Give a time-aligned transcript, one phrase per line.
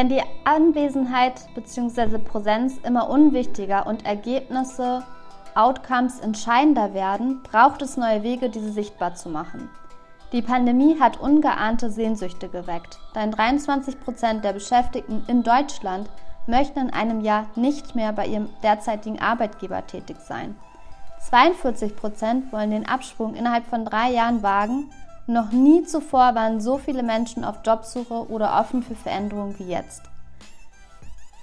[0.00, 2.16] Wenn die Anwesenheit bzw.
[2.16, 5.02] Präsenz immer unwichtiger und Ergebnisse,
[5.54, 9.68] Outcomes entscheidender werden, braucht es neue Wege, diese sichtbar zu machen.
[10.32, 16.08] Die Pandemie hat ungeahnte Sehnsüchte geweckt, denn 23 Prozent der Beschäftigten in Deutschland
[16.46, 20.56] möchten in einem Jahr nicht mehr bei ihrem derzeitigen Arbeitgeber tätig sein.
[21.28, 24.90] 42 Prozent wollen den Absprung innerhalb von drei Jahren wagen
[25.30, 30.02] noch nie zuvor waren so viele Menschen auf Jobsuche oder offen für Veränderungen wie jetzt.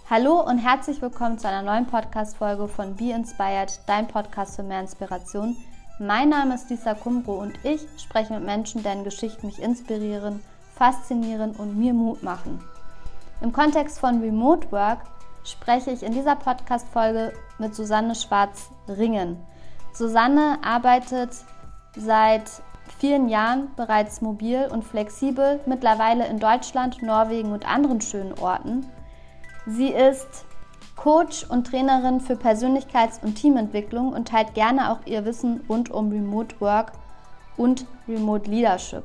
[0.10, 4.82] Hallo und herzlich willkommen zu einer neuen Podcast-Folge von Be Inspired, dein Podcast für mehr
[4.82, 5.56] Inspiration.
[6.00, 10.44] Mein Name ist Lisa Kumbro und ich spreche mit Menschen, deren Geschichten mich inspirieren,
[10.76, 12.62] faszinieren und mir Mut machen.
[13.40, 15.00] Im Kontext von Remote Work
[15.46, 19.38] spreche ich in dieser Podcast-Folge mit Susanne Schwarz-Ringen.
[19.94, 21.32] Susanne arbeitet
[21.96, 22.52] seit
[22.98, 28.86] vielen Jahren bereits mobil und flexibel, mittlerweile in Deutschland, Norwegen und anderen schönen Orten.
[29.66, 30.46] Sie ist
[30.96, 36.10] Coach und Trainerin für Persönlichkeits- und Teamentwicklung und teilt gerne auch ihr Wissen rund um
[36.12, 36.94] Remote Work
[37.56, 39.04] und Remote Leadership.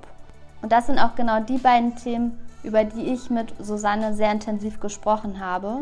[0.62, 4.80] Und das sind auch genau die beiden Themen, über die ich mit Susanne sehr intensiv
[4.80, 5.80] gesprochen habe.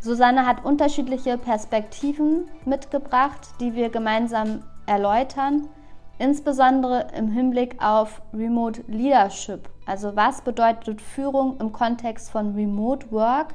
[0.00, 5.68] Susanne hat unterschiedliche Perspektiven mitgebracht, die wir gemeinsam erläutern
[6.18, 9.68] insbesondere im Hinblick auf Remote Leadership.
[9.86, 13.54] Also was bedeutet Führung im Kontext von Remote Work?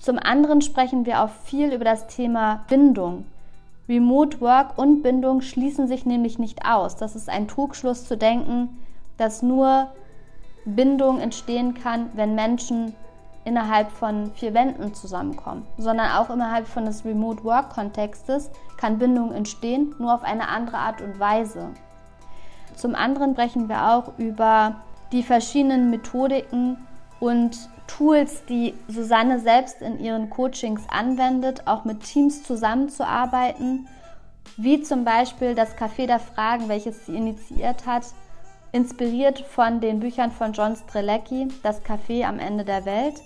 [0.00, 3.26] Zum anderen sprechen wir auch viel über das Thema Bindung.
[3.88, 6.96] Remote Work und Bindung schließen sich nämlich nicht aus.
[6.96, 8.80] Das ist ein Trugschluss zu denken,
[9.16, 9.88] dass nur
[10.64, 12.94] Bindung entstehen kann, wenn Menschen
[13.44, 19.32] innerhalb von vier Wänden zusammenkommen, sondern auch innerhalb von des Remote Work Kontextes kann Bindung
[19.32, 21.70] entstehen, nur auf eine andere Art und Weise.
[22.76, 24.76] Zum anderen sprechen wir auch über
[25.12, 26.76] die verschiedenen Methodiken
[27.20, 33.86] und Tools, die Susanne selbst in ihren Coachings anwendet, auch mit Teams zusammenzuarbeiten,
[34.56, 38.04] wie zum Beispiel das Café der Fragen, welches sie initiiert hat,
[38.72, 43.20] inspiriert von den Büchern von John Strelecki, Das Café am Ende der Welt.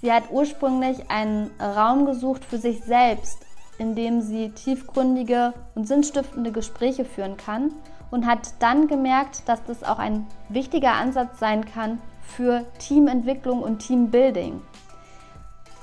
[0.00, 3.38] Sie hat ursprünglich einen Raum gesucht für sich selbst,
[3.78, 7.72] in dem sie tiefgründige und sinnstiftende Gespräche führen kann
[8.10, 13.78] und hat dann gemerkt, dass das auch ein wichtiger Ansatz sein kann für Teamentwicklung und
[13.78, 14.62] Teambuilding.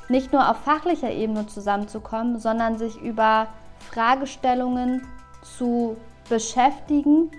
[0.10, 3.48] Nicht nur auf fachlicher Ebene zusammenzukommen, sondern sich über
[3.92, 5.08] Fragestellungen
[5.42, 5.98] zu
[6.30, 7.32] beschäftigen,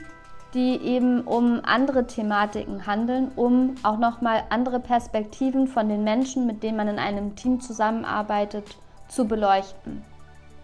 [0.54, 6.62] die eben um andere Thematiken handeln, um auch nochmal andere Perspektiven von den Menschen, mit
[6.62, 8.76] denen man in einem Team zusammenarbeitet,
[9.09, 10.03] zu beleuchten.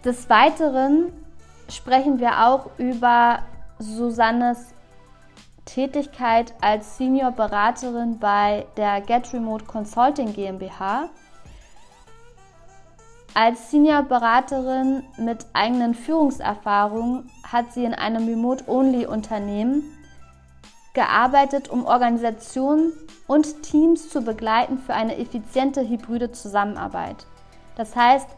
[0.04, 1.12] Des Weiteren
[1.68, 3.40] sprechen wir auch über
[3.78, 4.74] Susannes
[5.64, 11.10] Tätigkeit als Senior Beraterin bei der Get Remote Consulting GmbH.
[13.34, 19.82] Als Senior Beraterin mit eigenen Führungserfahrungen hat sie in einem Remote-Only-Unternehmen
[20.94, 22.92] gearbeitet, um Organisationen
[23.28, 27.26] und Teams zu begleiten für eine effiziente hybride Zusammenarbeit.
[27.76, 28.28] Das heißt,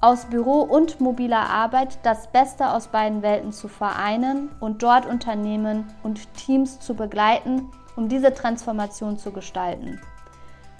[0.00, 5.92] aus Büro und mobiler Arbeit das Beste aus beiden Welten zu vereinen und dort Unternehmen
[6.02, 10.00] und Teams zu begleiten, um diese Transformation zu gestalten.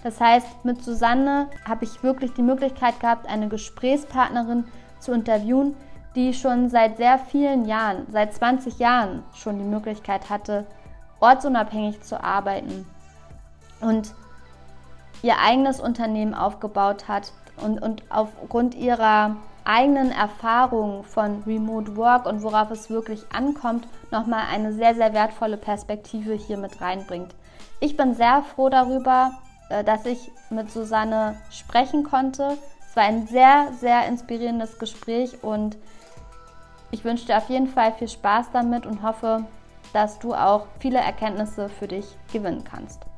[0.02, 4.64] Das heißt, mit Susanne habe ich wirklich die Möglichkeit gehabt, eine Gesprächspartnerin
[4.98, 5.76] zu interviewen,
[6.14, 10.66] die schon seit sehr vielen Jahren, seit 20 Jahren schon die Möglichkeit hatte,
[11.20, 12.86] ortsunabhängig zu arbeiten
[13.80, 14.14] und
[15.22, 22.42] ihr eigenes Unternehmen aufgebaut hat, und, und aufgrund ihrer eigenen Erfahrungen von Remote Work und
[22.42, 27.34] worauf es wirklich ankommt, nochmal eine sehr, sehr wertvolle Perspektive hier mit reinbringt.
[27.78, 29.32] Ich bin sehr froh darüber,
[29.68, 32.58] äh, dass ich mit Susanne sprechen konnte.
[32.88, 35.78] Es war ein sehr, sehr inspirierendes Gespräch und
[36.90, 39.44] ich wünsche dir auf jeden Fall viel Spaß damit und hoffe,
[39.92, 43.09] dass du auch viele Erkenntnisse für dich gewinnen kannst.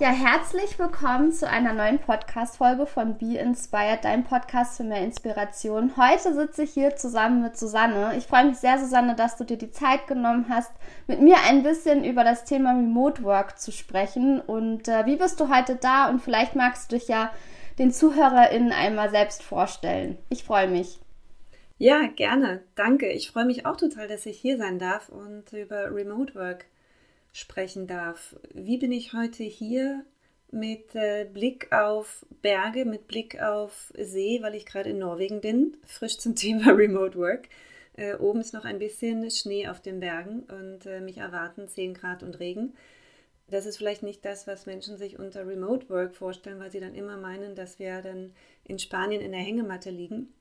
[0.00, 5.92] Ja, herzlich willkommen zu einer neuen Podcast-Folge von Be Inspired, dein Podcast für mehr Inspiration.
[5.98, 8.16] Heute sitze ich hier zusammen mit Susanne.
[8.16, 10.72] Ich freue mich sehr, Susanne, dass du dir die Zeit genommen hast,
[11.06, 14.40] mit mir ein bisschen über das Thema Remote Work zu sprechen.
[14.40, 16.08] Und äh, wie bist du heute da?
[16.08, 17.30] Und vielleicht magst du dich ja
[17.78, 20.16] den ZuhörerInnen einmal selbst vorstellen.
[20.30, 20.98] Ich freue mich.
[21.76, 22.62] Ja, gerne.
[22.74, 23.10] Danke.
[23.10, 26.64] Ich freue mich auch total, dass ich hier sein darf und über Remote Work
[27.32, 28.36] sprechen darf.
[28.54, 30.04] Wie bin ich heute hier
[30.52, 35.76] mit äh, Blick auf Berge, mit Blick auf See, weil ich gerade in Norwegen bin,
[35.86, 37.48] frisch zum Thema Remote Work.
[37.96, 41.94] Äh, oben ist noch ein bisschen Schnee auf den Bergen und äh, mich erwarten 10
[41.94, 42.74] Grad und Regen.
[43.48, 46.94] Das ist vielleicht nicht das, was Menschen sich unter Remote Work vorstellen, weil sie dann
[46.94, 48.32] immer meinen, dass wir dann
[48.64, 50.32] in Spanien in der Hängematte liegen.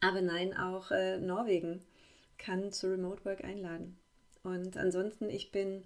[0.00, 1.82] Aber nein, auch äh, Norwegen
[2.38, 3.98] kann zu Remote Work einladen.
[4.44, 5.82] Und ansonsten, ich bin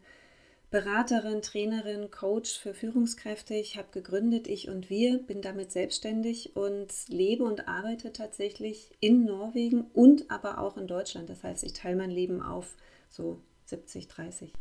[0.70, 3.54] Beraterin, Trainerin, Coach für Führungskräfte.
[3.54, 9.24] Ich habe gegründet Ich und Wir, bin damit selbstständig und lebe und arbeite tatsächlich in
[9.24, 11.30] Norwegen und aber auch in Deutschland.
[11.30, 12.74] Das heißt, ich teile mein Leben auf
[13.08, 14.52] so 70, 30.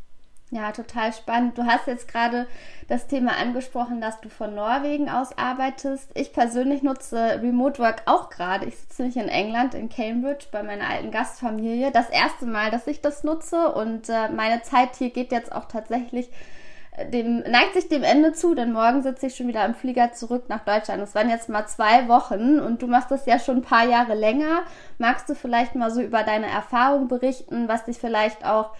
[0.50, 1.58] Ja, total spannend.
[1.58, 2.46] Du hast jetzt gerade
[2.88, 6.10] das Thema angesprochen, dass du von Norwegen aus arbeitest.
[6.14, 8.64] Ich persönlich nutze Remote Work auch gerade.
[8.64, 11.90] Ich sitze nämlich in England, in Cambridge, bei meiner alten Gastfamilie.
[11.90, 15.66] Das erste Mal, dass ich das nutze und äh, meine Zeit hier geht jetzt auch
[15.66, 16.30] tatsächlich
[16.96, 20.14] äh, dem, neigt sich dem Ende zu, denn morgen sitze ich schon wieder im Flieger
[20.14, 21.02] zurück nach Deutschland.
[21.02, 24.14] Das waren jetzt mal zwei Wochen und du machst das ja schon ein paar Jahre
[24.14, 24.62] länger.
[24.96, 28.70] Magst du vielleicht mal so über deine Erfahrung berichten, was dich vielleicht auch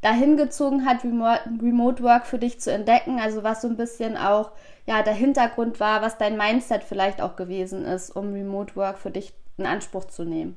[0.00, 3.18] dahin gezogen hat, Remote Work für dich zu entdecken?
[3.18, 4.52] Also was so ein bisschen auch
[4.86, 9.10] ja der Hintergrund war, was dein Mindset vielleicht auch gewesen ist, um Remote Work für
[9.10, 10.56] dich in Anspruch zu nehmen?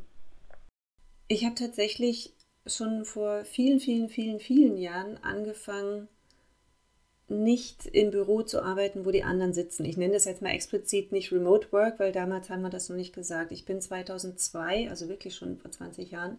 [1.27, 2.33] Ich habe tatsächlich
[2.65, 6.07] schon vor vielen, vielen, vielen, vielen Jahren angefangen,
[7.27, 9.85] nicht im Büro zu arbeiten, wo die anderen sitzen.
[9.85, 12.97] Ich nenne das jetzt mal explizit nicht Remote Work, weil damals haben wir das noch
[12.97, 13.53] nicht gesagt.
[13.53, 16.37] Ich bin 2002, also wirklich schon vor 20 Jahren,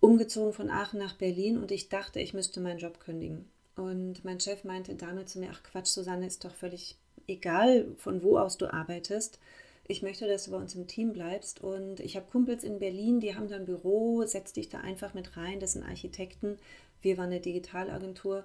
[0.00, 3.48] umgezogen von Aachen nach Berlin und ich dachte, ich müsste meinen Job kündigen.
[3.76, 8.22] Und mein Chef meinte damals zu mir, ach Quatsch, Susanne, ist doch völlig egal, von
[8.22, 9.38] wo aus du arbeitest.
[9.86, 11.62] Ich möchte, dass du bei uns im Team bleibst.
[11.62, 15.14] Und ich habe Kumpels in Berlin, die haben da ein Büro, setz dich da einfach
[15.14, 16.58] mit rein, das sind Architekten.
[17.02, 18.44] Wir waren eine Digitalagentur.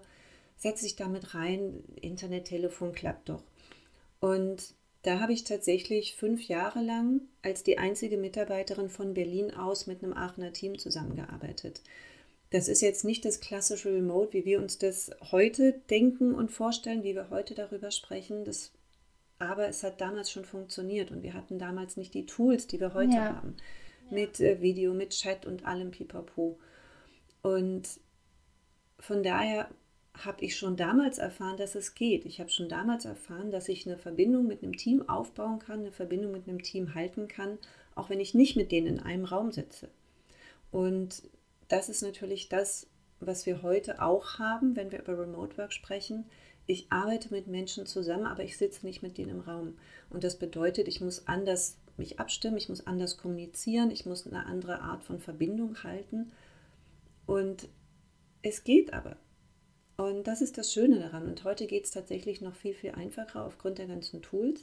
[0.58, 3.44] Setz dich da mit rein, Internet, Telefon klappt doch.
[4.22, 4.74] Und
[5.06, 10.04] da habe ich tatsächlich fünf Jahre lang als die einzige Mitarbeiterin von Berlin aus mit
[10.04, 11.82] einem Aachener Team zusammengearbeitet.
[12.50, 17.04] Das ist jetzt nicht das klassische Remote, wie wir uns das heute denken und vorstellen,
[17.04, 18.46] wie wir heute darüber sprechen.
[18.46, 18.72] Das,
[19.38, 22.96] aber es hat damals schon funktioniert und wir hatten damals nicht die Tools, die wir
[22.96, 23.36] heute ja.
[23.36, 23.58] haben.
[24.10, 26.58] Mit äh, Video, mit Chat und allem Pipapo.
[27.44, 27.88] Und
[29.00, 29.70] von daher
[30.24, 32.26] habe ich schon damals erfahren, dass es geht.
[32.26, 35.92] Ich habe schon damals erfahren, dass ich eine Verbindung mit einem Team aufbauen kann, eine
[35.92, 37.58] Verbindung mit einem Team halten kann,
[37.96, 39.90] auch wenn ich nicht mit denen in einem Raum sitze.
[40.72, 41.24] Und
[41.68, 42.88] das ist natürlich das,
[43.20, 46.26] was wir heute auch haben, wenn wir über Remote Work sprechen.
[46.68, 49.78] Ich arbeite mit Menschen zusammen, aber ich sitze nicht mit denen im Raum.
[50.10, 54.46] Und das bedeutet, ich muss anders mich abstimmen, ich muss anders kommunizieren, ich muss eine
[54.46, 56.32] andere Art von Verbindung halten.
[57.26, 57.68] Und
[58.42, 59.18] es geht aber.
[59.98, 61.28] Und das ist das Schöne daran.
[61.28, 64.62] Und heute geht es tatsächlich noch viel, viel einfacher aufgrund der ganzen Tools.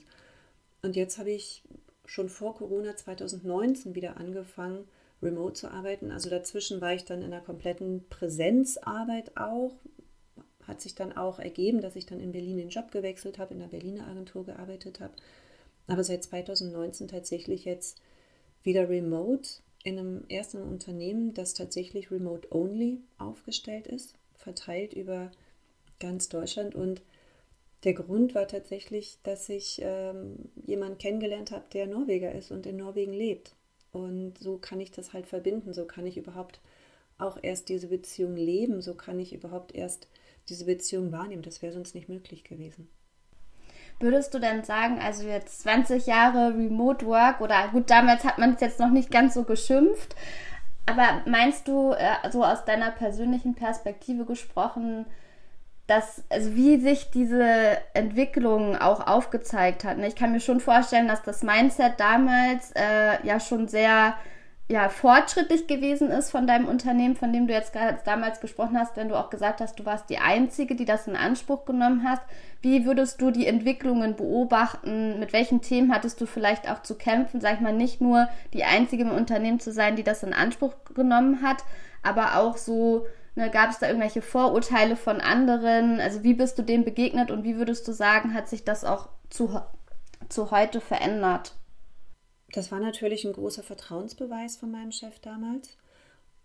[0.82, 1.62] Und jetzt habe ich
[2.04, 4.86] schon vor Corona 2019 wieder angefangen,
[5.22, 6.10] remote zu arbeiten.
[6.10, 9.72] Also dazwischen war ich dann in einer kompletten Präsenzarbeit auch.
[10.66, 13.60] Hat sich dann auch ergeben, dass ich dann in Berlin den Job gewechselt habe, in
[13.60, 15.14] der Berliner Agentur gearbeitet habe.
[15.86, 18.00] Aber seit 2019 tatsächlich jetzt
[18.62, 19.48] wieder remote
[19.82, 25.30] in einem ersten Unternehmen, das tatsächlich remote only aufgestellt ist verteilt über
[26.00, 26.74] ganz Deutschland.
[26.74, 27.02] Und
[27.84, 32.76] der Grund war tatsächlich, dass ich ähm, jemanden kennengelernt habe, der Norweger ist und in
[32.76, 33.54] Norwegen lebt.
[33.90, 35.72] Und so kann ich das halt verbinden.
[35.72, 36.60] So kann ich überhaupt
[37.18, 38.82] auch erst diese Beziehung leben.
[38.82, 40.08] So kann ich überhaupt erst
[40.48, 41.42] diese Beziehung wahrnehmen.
[41.42, 42.88] Das wäre sonst nicht möglich gewesen.
[44.00, 48.54] Würdest du denn sagen, also jetzt 20 Jahre Remote Work oder gut, damals hat man
[48.54, 50.16] es jetzt noch nicht ganz so geschimpft,
[50.86, 55.06] aber meinst du, äh, so aus deiner persönlichen Perspektive gesprochen,
[55.86, 59.98] dass, also wie sich diese Entwicklung auch aufgezeigt hat?
[59.98, 60.08] Ne?
[60.08, 64.14] Ich kann mir schon vorstellen, dass das Mindset damals äh, ja schon sehr
[64.72, 67.74] ja, fortschrittlich gewesen ist von deinem Unternehmen, von dem du jetzt
[68.06, 71.14] damals gesprochen hast, wenn du auch gesagt hast, du warst die Einzige, die das in
[71.14, 72.22] Anspruch genommen hast.
[72.62, 75.20] Wie würdest du die Entwicklungen beobachten?
[75.20, 77.42] Mit welchen Themen hattest du vielleicht auch zu kämpfen?
[77.42, 80.72] Sag ich mal, nicht nur die Einzige im Unternehmen zu sein, die das in Anspruch
[80.94, 81.58] genommen hat,
[82.02, 86.00] aber auch so Ne, Gab es da irgendwelche Vorurteile von anderen?
[86.00, 89.08] Also wie bist du dem begegnet und wie würdest du sagen, hat sich das auch
[89.30, 89.58] zu,
[90.28, 91.54] zu heute verändert?
[92.52, 95.76] Das war natürlich ein großer Vertrauensbeweis von meinem Chef damals.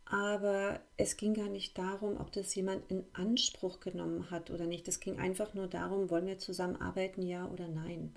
[0.06, 4.88] Aber es ging gar nicht darum, ob das jemand in Anspruch genommen hat oder nicht.
[4.88, 8.16] Es ging einfach nur darum, wollen wir zusammenarbeiten, ja oder nein.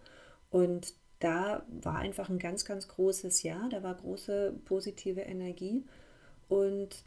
[0.51, 5.85] Und da war einfach ein ganz, ganz großes Ja, da war große positive Energie.
[6.49, 7.03] Und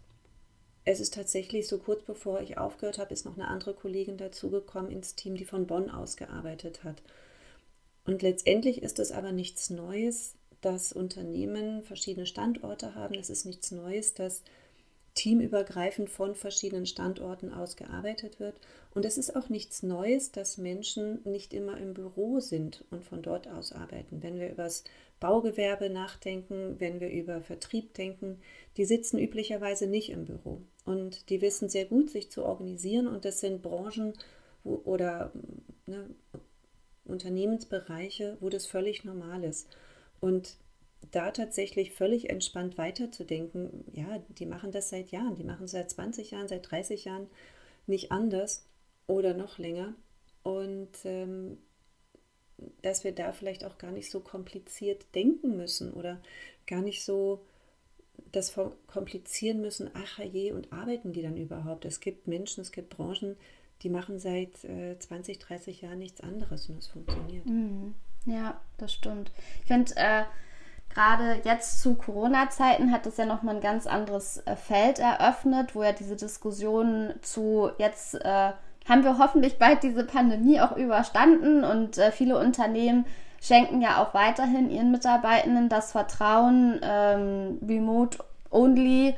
[0.83, 4.91] es ist tatsächlich so kurz bevor ich aufgehört habe, ist noch eine andere Kollegin dazugekommen
[4.91, 7.01] ins Team, die von Bonn aus gearbeitet hat.
[8.05, 13.15] Und letztendlich ist es aber nichts Neues, dass Unternehmen verschiedene Standorte haben.
[13.15, 14.43] Es ist nichts Neues, dass
[15.13, 18.55] teamübergreifend von verschiedenen Standorten aus gearbeitet wird.
[18.93, 23.21] Und es ist auch nichts Neues, dass Menschen nicht immer im Büro sind und von
[23.21, 24.23] dort aus arbeiten.
[24.23, 24.83] Wenn wir über das
[25.19, 28.41] Baugewerbe nachdenken, wenn wir über Vertrieb denken,
[28.77, 30.61] die sitzen üblicherweise nicht im Büro.
[30.85, 33.07] Und die wissen sehr gut, sich zu organisieren.
[33.07, 34.13] Und das sind Branchen
[34.63, 35.31] wo, oder
[35.85, 36.09] ne,
[37.05, 39.67] Unternehmensbereiche, wo das völlig normal ist.
[40.23, 40.55] Und
[41.11, 45.89] da tatsächlich völlig entspannt weiterzudenken, ja, die machen das seit Jahren, die machen es seit
[45.89, 47.27] 20 Jahren, seit 30 Jahren
[47.87, 48.65] nicht anders
[49.05, 49.95] oder noch länger.
[50.41, 51.57] Und ähm,
[52.83, 56.21] dass wir da vielleicht auch gar nicht so kompliziert denken müssen oder
[56.67, 57.45] gar nicht so
[58.31, 61.83] das komplizieren müssen, ach je, und arbeiten die dann überhaupt?
[61.83, 63.35] Es gibt Menschen, es gibt Branchen,
[63.81, 67.45] die machen seit äh, 20, 30 Jahren nichts anderes und es funktioniert.
[67.45, 67.95] Mhm.
[68.25, 69.31] Ja, das stimmt.
[69.61, 70.23] Ich finde, äh,
[70.93, 75.83] gerade jetzt zu Corona-Zeiten hat es ja nochmal ein ganz anderes äh, Feld eröffnet, wo
[75.83, 78.51] ja diese Diskussion zu jetzt äh,
[78.87, 83.05] haben wir hoffentlich bald diese Pandemie auch überstanden und äh, viele Unternehmen
[83.41, 88.19] schenken ja auch weiterhin ihren Mitarbeitenden das Vertrauen, ähm, remote
[88.51, 89.15] only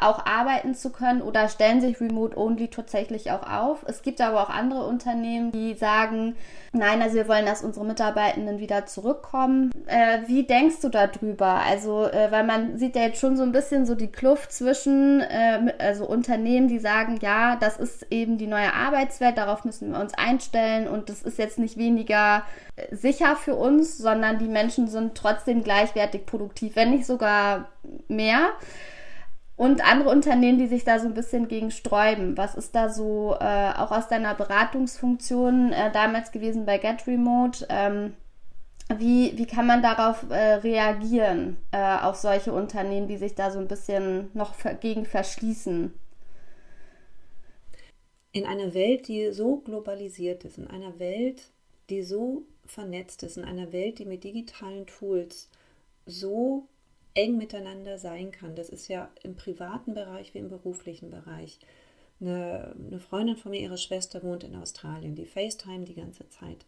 [0.00, 3.84] auch arbeiten zu können oder stellen sich Remote Only tatsächlich auch auf.
[3.86, 6.36] Es gibt aber auch andere Unternehmen, die sagen,
[6.72, 9.72] nein, also wir wollen, dass unsere Mitarbeitenden wieder zurückkommen.
[9.86, 11.62] Äh, wie denkst du darüber?
[11.68, 15.20] Also, äh, weil man sieht ja jetzt schon so ein bisschen so die Kluft zwischen
[15.20, 20.00] äh, also Unternehmen, die sagen, ja, das ist eben die neue Arbeitswelt, darauf müssen wir
[20.00, 22.44] uns einstellen und das ist jetzt nicht weniger
[22.76, 27.68] äh, sicher für uns, sondern die Menschen sind trotzdem gleichwertig produktiv, wenn nicht sogar
[28.06, 28.50] mehr
[29.56, 32.36] und andere Unternehmen, die sich da so ein bisschen gegen sträuben.
[32.36, 37.66] Was ist da so äh, auch aus deiner Beratungsfunktion äh, damals gewesen bei Get Remote?
[37.68, 38.14] Ähm,
[38.98, 43.58] wie, wie kann man darauf äh, reagieren, äh, auf solche Unternehmen, die sich da so
[43.58, 45.92] ein bisschen noch gegen verschließen?
[48.32, 51.50] In einer Welt, die so globalisiert ist, in einer Welt,
[51.90, 55.48] die so vernetzt ist, in einer Welt, die mit digitalen Tools
[56.06, 56.66] so
[57.14, 58.54] eng miteinander sein kann.
[58.54, 61.58] Das ist ja im privaten Bereich wie im beruflichen Bereich.
[62.20, 65.14] Eine, eine Freundin von mir, ihre Schwester, wohnt in Australien.
[65.14, 66.64] Die FaceTime die ganze Zeit.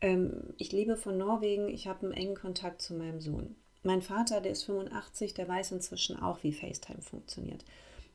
[0.00, 1.68] Ähm, ich lebe von Norwegen.
[1.68, 3.56] Ich habe einen engen Kontakt zu meinem Sohn.
[3.82, 7.64] Mein Vater, der ist 85, der weiß inzwischen auch, wie FaceTime funktioniert.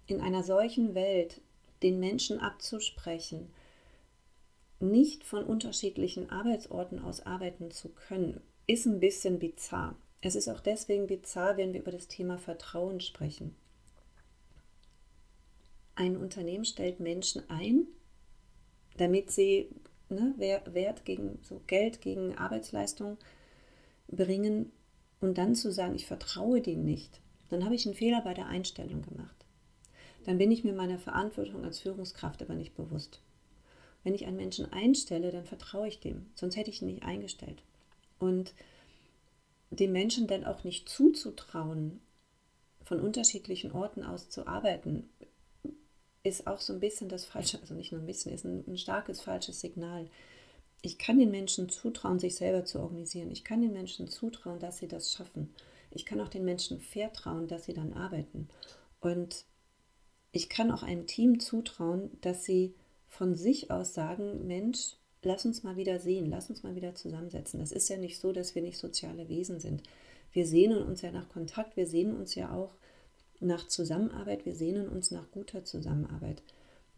[0.08, 1.42] In einer solchen Welt
[1.84, 3.52] den Menschen abzusprechen,
[4.80, 9.96] nicht von unterschiedlichen Arbeitsorten aus arbeiten zu können, ist ein bisschen bizarr.
[10.22, 13.56] Es ist auch deswegen bizarr, wenn wir über das Thema Vertrauen sprechen.
[15.96, 17.88] Ein Unternehmen stellt Menschen ein,
[18.98, 19.70] damit sie
[20.10, 23.18] ne, Wert gegen so Geld gegen Arbeitsleistung
[24.08, 24.72] bringen
[25.22, 28.48] und dann zu sagen, ich vertraue denen nicht, dann habe ich einen Fehler bei der
[28.48, 29.46] Einstellung gemacht.
[30.26, 33.22] Dann bin ich mir meiner Verantwortung als Führungskraft aber nicht bewusst.
[34.04, 37.64] Wenn ich einen Menschen einstelle, dann vertraue ich dem, sonst hätte ich ihn nicht eingestellt.
[38.20, 38.54] Und
[39.72, 42.02] den Menschen dann auch nicht zuzutrauen,
[42.84, 45.10] von unterschiedlichen Orten aus zu arbeiten,
[46.24, 48.78] ist auch so ein bisschen das falsche, also nicht nur ein bisschen, ist ein, ein
[48.78, 50.10] starkes falsches Signal.
[50.82, 53.32] Ich kann den Menschen zutrauen, sich selber zu organisieren.
[53.32, 55.54] Ich kann den Menschen zutrauen, dass sie das schaffen.
[55.92, 58.50] Ich kann auch den Menschen vertrauen, dass sie dann arbeiten.
[59.00, 59.46] Und
[60.32, 62.76] ich kann auch einem Team zutrauen, dass sie
[63.08, 67.60] von sich aus sagen, Mensch, lass uns mal wieder sehen, lass uns mal wieder zusammensetzen.
[67.60, 69.84] Das ist ja nicht so, dass wir nicht soziale Wesen sind.
[70.32, 72.76] Wir sehnen uns ja nach Kontakt, wir sehnen uns ja auch
[73.40, 76.44] nach Zusammenarbeit, wir sehnen uns nach guter Zusammenarbeit.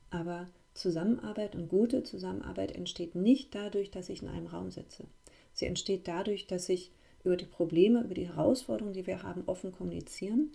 [0.10, 5.06] Aber Zusammenarbeit und gute Zusammenarbeit entsteht nicht dadurch, dass ich in einem Raum sitze.
[5.54, 6.92] Sie entsteht dadurch, dass ich
[7.24, 10.52] über die Probleme, über die Herausforderungen, die wir haben, offen kommunizieren,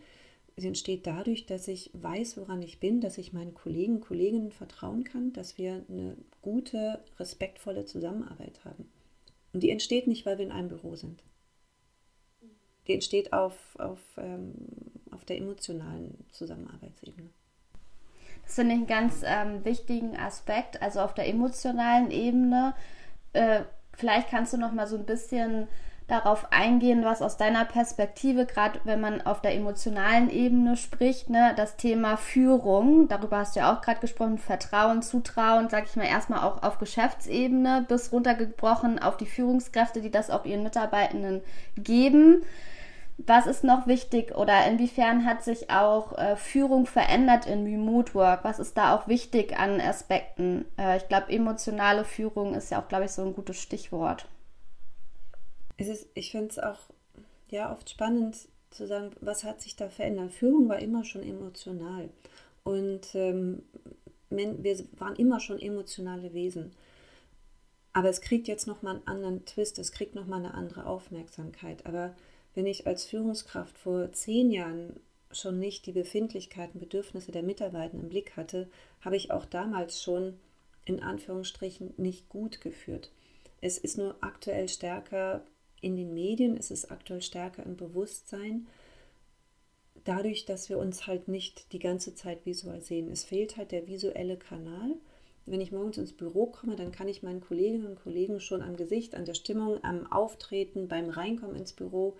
[0.57, 5.05] sie entsteht dadurch, dass ich weiß, woran ich bin, dass ich meinen Kollegen, Kolleginnen vertrauen
[5.05, 8.91] kann, dass wir eine gute, respektvolle Zusammenarbeit haben.
[9.53, 11.23] Und die entsteht nicht, weil wir in einem Büro sind.
[12.87, 14.55] Die entsteht auf, auf, ähm,
[15.11, 17.29] auf der emotionalen Zusammenarbeitsebene.
[18.45, 22.75] Das finde ich einen ganz ähm, wichtigen Aspekt, also auf der emotionalen Ebene.
[23.33, 25.69] Äh, vielleicht kannst du noch mal so ein bisschen
[26.09, 31.53] darauf eingehen, was aus deiner Perspektive, gerade wenn man auf der emotionalen Ebene spricht, ne,
[31.57, 36.07] das Thema Führung, darüber hast du ja auch gerade gesprochen, Vertrauen, Zutrauen, sag ich mal,
[36.07, 41.43] erstmal auch auf Geschäftsebene bis runtergebrochen auf die Führungskräfte, die das auch ihren Mitarbeitenden
[41.77, 42.45] geben.
[43.19, 48.45] Was ist noch wichtig oder inwiefern hat sich auch äh, Führung verändert in Remote Work?
[48.45, 50.67] Was ist da auch wichtig an Aspekten?
[50.79, 54.29] Äh, ich glaube, emotionale Führung ist ja auch, glaube ich, so ein gutes Stichwort
[55.77, 56.79] es ist, ich finde es auch
[57.49, 58.37] ja, oft spannend
[58.71, 60.33] zu sagen, was hat sich da verändert.
[60.33, 62.11] Führung war immer schon emotional.
[62.65, 63.63] Und ähm,
[64.31, 66.73] wir waren immer schon emotionale Wesen.
[67.93, 71.87] Aber es kriegt jetzt nochmal einen anderen Twist, es kriegt nochmal eine andere Aufmerksamkeit.
[71.87, 72.15] Aber
[72.55, 78.09] wenn ich als Führungskraft vor zehn Jahren schon nicht die Befindlichkeiten, Bedürfnisse der Mitarbeiter im
[78.09, 78.69] Blick hatte,
[79.01, 80.39] habe ich auch damals schon
[80.85, 83.11] in Anführungsstrichen nicht gut geführt.
[83.61, 85.43] Es ist nur aktuell stärker
[85.81, 88.67] in den Medien ist es aktuell stärker im Bewusstsein,
[90.05, 93.11] dadurch, dass wir uns halt nicht die ganze Zeit visuell sehen.
[93.11, 94.95] Es fehlt halt der visuelle Kanal.
[95.47, 98.77] Wenn ich morgens ins Büro komme, dann kann ich meinen Kolleginnen und Kollegen schon am
[98.77, 102.17] Gesicht, an der Stimmung, am Auftreten, beim Reinkommen ins Büro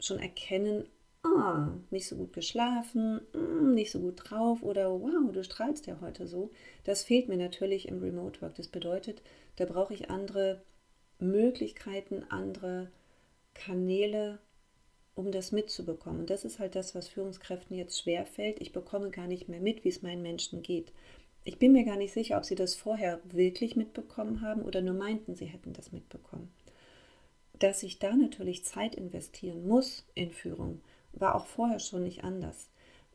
[0.00, 0.88] schon erkennen,
[1.22, 5.98] ah, nicht so gut geschlafen, mm, nicht so gut drauf oder wow, du strahlst ja
[6.00, 6.50] heute so.
[6.84, 8.54] Das fehlt mir natürlich im Remote Work.
[8.56, 9.22] Das bedeutet,
[9.56, 10.62] da brauche ich andere
[11.18, 12.90] Möglichkeiten, andere
[13.54, 14.38] Kanäle,
[15.14, 16.20] um das mitzubekommen.
[16.20, 18.60] Und das ist halt das, was Führungskräften jetzt schwerfällt.
[18.60, 20.92] Ich bekomme gar nicht mehr mit, wie es meinen Menschen geht.
[21.44, 24.94] Ich bin mir gar nicht sicher, ob sie das vorher wirklich mitbekommen haben oder nur
[24.94, 26.52] meinten, sie hätten das mitbekommen.
[27.58, 30.82] Dass ich da natürlich Zeit investieren muss in Führung,
[31.12, 32.68] war auch vorher schon nicht anders.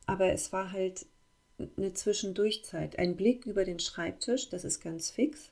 [0.06, 1.06] Aber es war halt
[1.76, 2.98] eine Zwischendurchzeit.
[2.98, 5.51] Ein Blick über den Schreibtisch, das ist ganz fix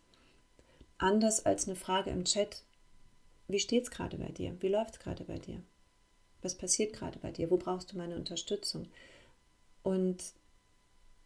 [1.02, 2.62] anders als eine Frage im Chat.
[3.48, 4.56] Wie steht es gerade bei dir?
[4.60, 5.62] Wie läuft es gerade bei dir?
[6.42, 7.50] Was passiert gerade bei dir?
[7.50, 8.88] Wo brauchst du meine Unterstützung?
[9.82, 10.22] Und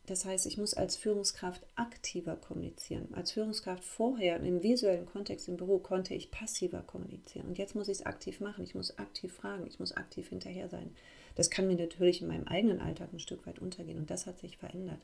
[0.06, 3.08] das heißt, ich muss als Führungskraft aktiver kommunizieren.
[3.14, 7.46] Als Führungskraft vorher im visuellen Kontext im Büro konnte ich passiver kommunizieren.
[7.48, 8.64] Und jetzt muss ich es aktiv machen.
[8.64, 9.66] Ich muss aktiv fragen.
[9.66, 10.94] Ich muss aktiv hinterher sein.
[11.36, 13.98] Das kann mir natürlich in meinem eigenen Alltag ein Stück weit untergehen.
[13.98, 15.00] Und das hat sich verändert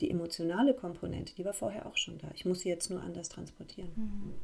[0.00, 2.28] die emotionale Komponente, die war vorher auch schon da.
[2.34, 3.90] Ich muss sie jetzt nur anders transportieren.
[3.96, 4.34] Mhm.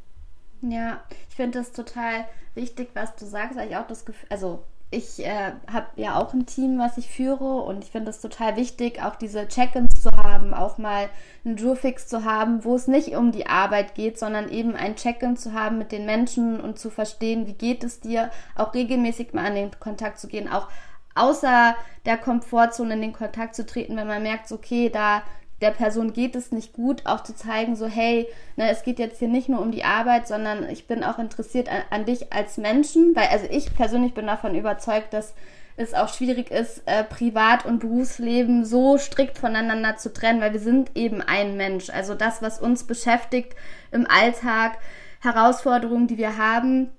[0.71, 4.65] Ja, ich finde das total wichtig, was du sagst, weil ich auch das Gefühl, also
[4.91, 8.57] ich äh, habe ja auch ein Team, was ich führe und ich finde es total
[8.57, 11.09] wichtig, auch diese Check-ins zu haben, auch mal
[11.45, 15.37] einen Jurfix zu haben, wo es nicht um die Arbeit geht, sondern eben ein Check-in
[15.37, 19.47] zu haben mit den Menschen und zu verstehen, wie geht es dir, auch regelmäßig mal
[19.47, 20.69] an den Kontakt zu gehen, auch
[21.15, 21.75] außer
[22.07, 25.23] der Komfortzone in den Kontakt zu treten, wenn man merkt, okay, da
[25.61, 29.19] der Person geht es nicht gut, auch zu zeigen, so hey, ne, es geht jetzt
[29.19, 32.59] hier nicht nur um die Arbeit, sondern ich bin auch interessiert an, an dich als
[32.59, 35.35] Menschen, weil also ich persönlich bin davon überzeugt, dass
[35.77, 40.61] es auch schwierig ist, äh, Privat- und Berufsleben so strikt voneinander zu trennen, weil wir
[40.61, 41.91] sind eben ein Mensch.
[41.91, 43.55] Also das, was uns beschäftigt
[43.91, 44.79] im Alltag,
[45.21, 46.91] Herausforderungen, die wir haben,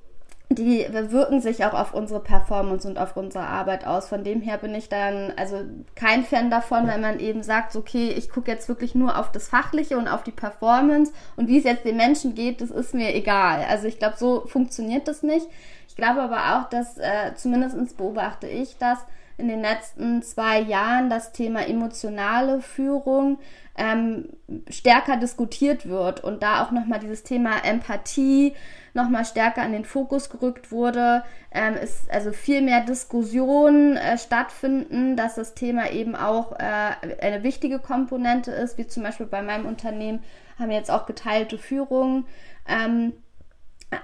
[0.49, 4.07] die wirken sich auch auf unsere Performance und auf unsere Arbeit aus.
[4.07, 5.61] Von dem her bin ich dann also
[5.95, 9.49] kein Fan davon, wenn man eben sagt, okay, ich gucke jetzt wirklich nur auf das
[9.49, 13.15] Fachliche und auf die Performance und wie es jetzt den Menschen geht, das ist mir
[13.15, 13.65] egal.
[13.69, 15.47] Also ich glaube, so funktioniert das nicht.
[15.87, 18.99] Ich glaube aber auch, dass äh, zumindest beobachte ich das
[19.37, 23.39] in den letzten zwei Jahren das Thema emotionale Führung
[23.77, 24.29] ähm,
[24.69, 28.53] stärker diskutiert wird und da auch nochmal dieses Thema Empathie
[28.95, 35.15] nochmal stärker an den Fokus gerückt wurde, ähm, ist also viel mehr Diskussionen äh, stattfinden,
[35.15, 39.65] dass das Thema eben auch äh, eine wichtige Komponente ist, wie zum Beispiel bei meinem
[39.65, 40.23] Unternehmen
[40.57, 42.25] haben wir jetzt auch geteilte Führung.
[42.67, 43.13] Ähm,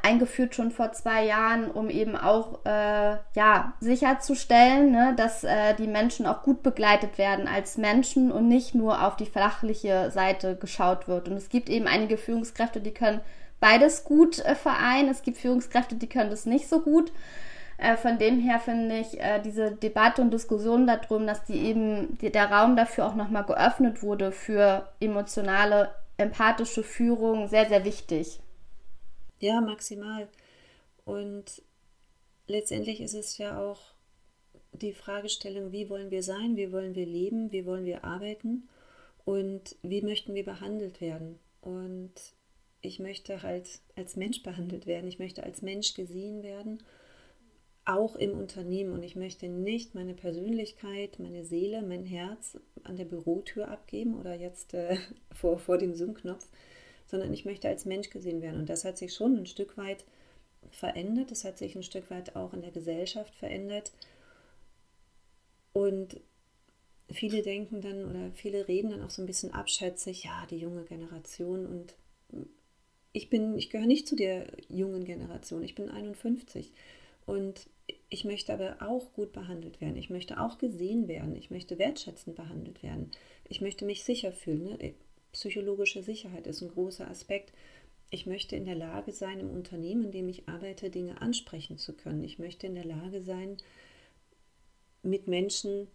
[0.04, 5.88] eingeführt schon vor zwei Jahren, um eben auch äh, ja sicherzustellen, ne, dass äh, die
[5.88, 11.08] Menschen auch gut begleitet werden als Menschen und nicht nur auf die flachliche Seite geschaut
[11.08, 11.28] wird.
[11.28, 13.22] Und es gibt eben einige Führungskräfte, die können
[13.62, 15.08] beides gut äh, vereinen.
[15.08, 17.14] Es gibt Führungskräfte, die können das nicht so gut.
[17.78, 22.18] Äh, von dem her finde ich äh, diese Debatte und Diskussion darum, dass die eben
[22.18, 28.40] die, der Raum dafür auch nochmal geöffnet wurde für emotionale, empathische Führung sehr, sehr wichtig.
[29.40, 30.28] Ja, maximal.
[31.06, 31.64] Und
[32.48, 33.80] letztendlich ist es ja auch
[34.74, 38.70] die Fragestellung, wie wollen wir sein, wie wollen wir leben, wie wollen wir arbeiten
[39.26, 41.40] und wie möchten wir behandelt werden.
[41.62, 42.14] Und
[42.82, 46.82] ich möchte halt als Mensch behandelt werden, ich möchte als Mensch gesehen werden,
[47.86, 48.94] auch im Unternehmen.
[48.94, 54.36] Und ich möchte nicht meine Persönlichkeit, meine Seele, mein Herz an der Bürotür abgeben oder
[54.36, 54.98] jetzt äh,
[55.32, 56.48] vor, vor dem Zoom-Knopf,
[57.06, 58.60] sondern ich möchte als Mensch gesehen werden.
[58.60, 60.06] Und das hat sich schon ein Stück weit
[60.70, 61.32] verändert.
[61.32, 63.92] Das hat sich ein Stück weit auch in der Gesellschaft verändert.
[65.74, 66.20] Und
[67.10, 70.84] viele denken dann oder viele reden dann auch so ein bisschen abschätzig, ja, die junge
[70.84, 71.66] Generation.
[71.66, 71.96] Und
[73.14, 75.64] ich bin, ich gehöre nicht zu der jungen Generation.
[75.64, 76.72] Ich bin 51.
[77.26, 77.70] Und
[78.10, 79.98] ich möchte aber auch gut behandelt werden.
[79.98, 81.36] Ich möchte auch gesehen werden.
[81.36, 83.12] Ich möchte wertschätzend behandelt werden.
[83.48, 84.64] Ich möchte mich sicher fühlen.
[84.64, 84.94] Ne?
[85.32, 87.54] Psychologische Sicherheit ist ein großer Aspekt.
[88.10, 91.94] Ich möchte in der Lage sein, im Unternehmen, in dem ich arbeite, Dinge ansprechen zu
[91.94, 92.24] können.
[92.24, 93.58] Ich möchte in der Lage sein,
[95.04, 95.88] mit Menschen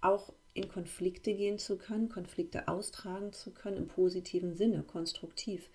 [0.00, 5.68] auch in Konflikte gehen zu können, Konflikte austragen zu können im positiven Sinne, konstruktiv.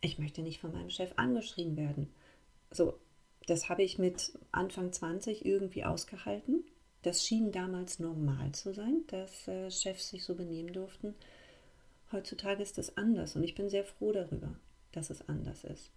[0.00, 2.08] Ich möchte nicht von meinem Chef angeschrien werden.
[2.70, 2.98] So,
[3.46, 6.64] das habe ich mit Anfang 20 irgendwie ausgehalten.
[7.02, 11.14] Das schien damals normal zu sein, dass äh, Chefs sich so benehmen durften.
[12.12, 14.56] Heutzutage ist das anders und ich bin sehr froh darüber,
[14.92, 15.90] dass es anders ist.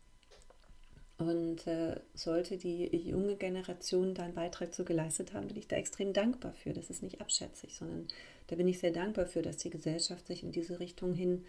[1.18, 5.76] Und äh, sollte die junge Generation da einen Beitrag zu geleistet haben, bin ich da
[5.76, 6.74] extrem dankbar für.
[6.74, 8.08] Das ist nicht abschätzig, sondern
[8.48, 11.46] da bin ich sehr dankbar für, dass die Gesellschaft sich in diese Richtung hin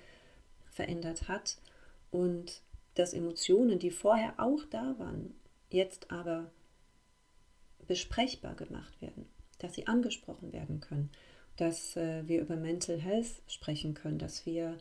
[0.71, 1.59] verändert hat
[2.15, 2.63] und
[2.95, 5.35] dass Emotionen, die vorher auch da waren,
[5.69, 6.49] jetzt aber
[7.89, 9.27] besprechbar gemacht werden,
[9.59, 11.11] dass sie angesprochen werden können,
[11.57, 14.79] dass äh, wir über Mental Health sprechen können, dass wir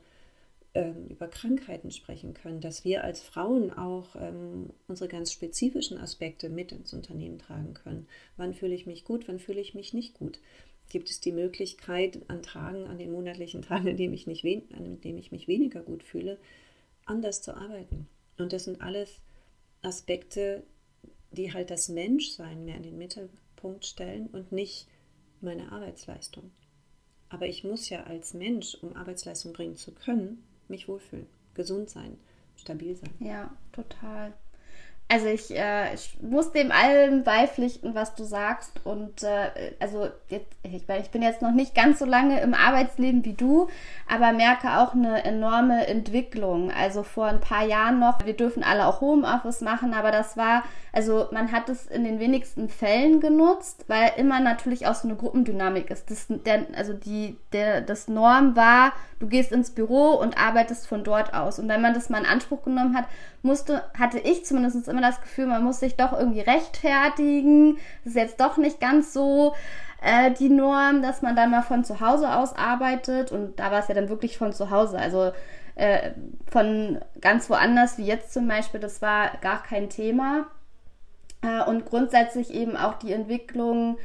[0.76, 6.50] ähm, über Krankheiten sprechen können, dass wir als Frauen auch ähm, unsere ganz spezifischen Aspekte
[6.50, 8.08] mit ins Unternehmen tragen können.
[8.38, 10.40] Wann fühle ich mich gut, wann fühle ich mich nicht gut?
[10.92, 15.02] Gibt es die Möglichkeit, an Tagen, an den monatlichen Tagen, an denen ich, nicht an
[15.02, 16.38] denen ich mich weniger gut fühle,
[17.06, 18.08] anders zu arbeiten?
[18.38, 19.22] Und das sind alles
[19.82, 20.64] Aspekte,
[21.32, 24.88] die halt das Menschsein mehr in den Mittelpunkt stellen und nicht
[25.42, 26.52] meine Arbeitsleistung.
[27.30, 32.18] Aber ich muss ja als Mensch, um Arbeitsleistung bringen zu können, mich wohlfühlen, gesund sein,
[32.56, 33.14] stabil sein.
[33.20, 34.34] Ja, total.
[35.14, 38.72] Also ich, äh, ich muss dem allem beipflichten, was du sagst.
[38.84, 43.24] Und äh, also jetzt, ich, ich bin jetzt noch nicht ganz so lange im Arbeitsleben
[43.24, 43.68] wie du,
[44.10, 46.72] aber merke auch eine enorme Entwicklung.
[46.72, 50.64] Also vor ein paar Jahren noch, wir dürfen alle auch Homeoffice machen, aber das war,
[50.96, 55.18] also man hat es in den wenigsten Fällen genutzt, weil immer natürlich auch so eine
[55.18, 56.12] Gruppendynamik ist.
[56.12, 61.04] Das, der, also die, der, das Norm war, du gehst ins Büro und arbeitest von
[61.04, 61.58] dort aus.
[61.58, 63.06] Und wenn man das mal in Anspruch genommen hat,
[63.42, 67.78] musste, hatte ich zumindest immer das Gefühl, man muss sich doch irgendwie rechtfertigen.
[68.04, 69.56] Das ist jetzt doch nicht ganz so
[70.04, 73.32] äh, die Norm, dass man dann mal von zu Hause aus arbeitet.
[73.32, 75.00] Und da war es ja dann wirklich von zu Hause.
[75.00, 75.32] Also
[75.74, 76.12] äh,
[76.52, 80.46] von ganz woanders, wie jetzt zum Beispiel, das war gar kein Thema.
[81.44, 83.98] Äh, und grundsätzlich eben auch die Entwicklung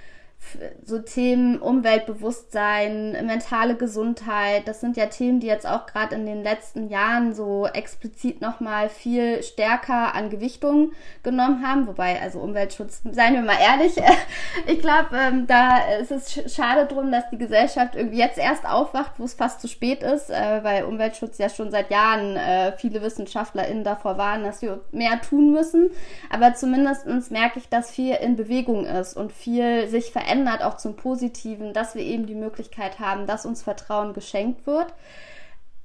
[0.83, 6.43] so Themen Umweltbewusstsein, mentale Gesundheit, das sind ja Themen, die jetzt auch gerade in den
[6.43, 11.87] letzten Jahren so explizit nochmal viel stärker an Gewichtung genommen haben.
[11.87, 13.97] Wobei, also Umweltschutz, seien wir mal ehrlich,
[14.67, 19.13] ich glaube, ähm, da ist es schade drum, dass die Gesellschaft irgendwie jetzt erst aufwacht,
[19.19, 23.03] wo es fast zu spät ist, äh, weil Umweltschutz ja schon seit Jahren äh, viele
[23.03, 25.91] WissenschaftlerInnen davor warnen, dass wir mehr tun müssen.
[26.31, 30.77] Aber zumindestens merke ich, dass viel in Bewegung ist und viel sich verändert verändert, auch
[30.77, 34.93] zum Positiven, dass wir eben die Möglichkeit haben, dass uns Vertrauen geschenkt wird.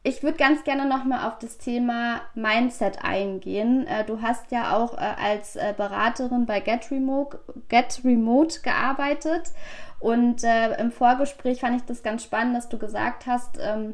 [0.06, 3.88] Ich würde ganz gerne nochmal auf das Thema Mindset eingehen.
[3.88, 9.52] Äh, du hast ja auch äh, als äh, Beraterin bei Get Remote, Get Remote gearbeitet
[10.00, 13.94] und im Vorgespräch fand ich das ganz spannend, dass du gesagt hast, ähm,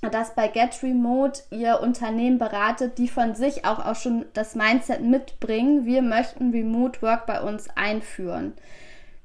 [0.00, 5.02] dass bei Get Remote ihr Unternehmen beratet, die von sich auch, auch schon das Mindset
[5.02, 5.86] mitbringen.
[5.86, 8.54] Wir möchten Remote Work bei uns einführen.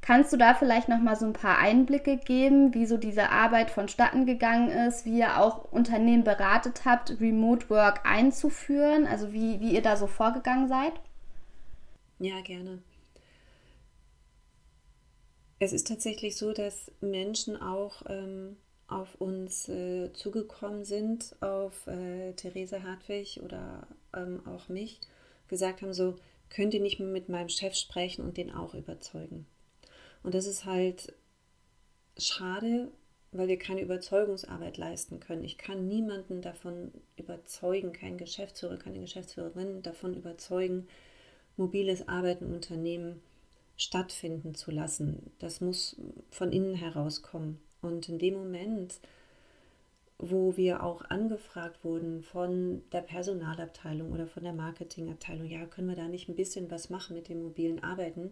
[0.06, 3.72] Kannst du da vielleicht noch mal so ein paar Einblicke geben, wie so diese Arbeit
[3.72, 9.74] vonstatten gegangen ist, wie ihr auch Unternehmen beratet habt, Remote Work einzuführen, also wie, wie
[9.74, 10.92] ihr da so vorgegangen seid?
[12.20, 12.84] Ja, gerne.
[15.60, 18.58] Es ist tatsächlich so, dass Menschen auch ähm,
[18.90, 25.00] auf uns äh, zugekommen sind, auf äh, Therese Hartwig oder ähm, auch mich,
[25.48, 26.18] gesagt haben, so,
[26.50, 29.46] könnt ihr nicht mit meinem Chef sprechen und den auch überzeugen.
[30.24, 31.14] Und das ist halt
[32.18, 32.92] schade,
[33.32, 35.44] weil wir keine Überzeugungsarbeit leisten können.
[35.44, 40.88] Ich kann niemanden davon überzeugen, keinen Geschäftsführer, keine Geschäftsführerin davon überzeugen,
[41.58, 43.22] mobiles Arbeiten im Unternehmen
[43.76, 45.32] stattfinden zu lassen.
[45.40, 47.60] Das muss von innen herauskommen.
[47.82, 49.00] Und in dem Moment,
[50.20, 55.96] wo wir auch angefragt wurden von der Personalabteilung oder von der Marketingabteilung, ja, können wir
[55.96, 58.32] da nicht ein bisschen was machen mit dem mobilen Arbeiten,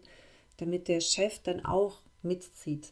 [0.57, 2.91] damit der Chef dann auch mitzieht.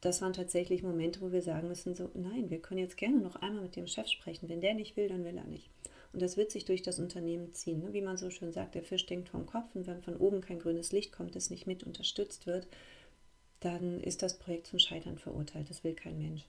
[0.00, 3.36] Das waren tatsächlich Momente, wo wir sagen müssen, so, nein, wir können jetzt gerne noch
[3.36, 4.50] einmal mit dem Chef sprechen.
[4.50, 5.70] Wenn der nicht will, dann will er nicht.
[6.12, 7.80] Und das wird sich durch das Unternehmen ziehen.
[7.80, 7.92] Ne?
[7.92, 10.60] Wie man so schön sagt, der Fisch stinkt vom Kopf und wenn von oben kein
[10.60, 12.68] grünes Licht kommt, das nicht mit unterstützt wird,
[13.60, 15.70] dann ist das Projekt zum Scheitern verurteilt.
[15.70, 16.46] Das will kein Mensch.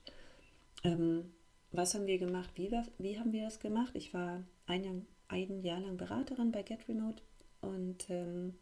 [0.84, 1.32] Ähm,
[1.72, 2.50] was haben wir gemacht?
[2.54, 3.92] Wie, wie haben wir das gemacht?
[3.94, 4.94] Ich war ein Jahr,
[5.28, 7.22] ein Jahr lang Beraterin bei Get Remote
[7.60, 8.54] und ähm,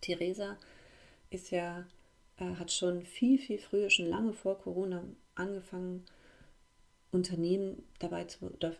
[0.00, 0.56] Theresa
[1.30, 1.86] ist ja,
[2.38, 6.04] äh, hat schon viel, viel früher, schon lange vor Corona angefangen,
[7.12, 8.72] Unternehmen dabei zu, da,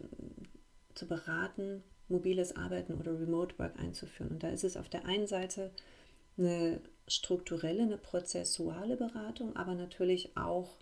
[0.95, 4.33] zu beraten, mobiles Arbeiten oder Remote Work einzuführen.
[4.33, 5.71] Und da ist es auf der einen Seite
[6.37, 10.77] eine strukturelle, eine prozessuale Beratung, aber natürlich auch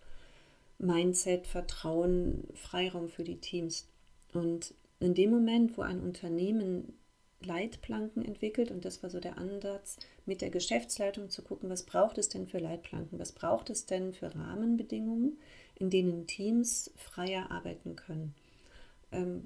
[0.79, 3.89] Mindset, Vertrauen, Freiraum für die Teams.
[4.33, 6.99] Und in dem Moment, wo ein Unternehmen
[7.41, 9.97] Leitplanken entwickelt, und das war so der Ansatz,
[10.27, 14.13] mit der Geschäftsleitung zu gucken, was braucht es denn für Leitplanken, was braucht es denn
[14.13, 15.39] für Rahmenbedingungen,
[15.77, 18.35] in denen Teams freier arbeiten können.
[19.13, 19.45] Ähm,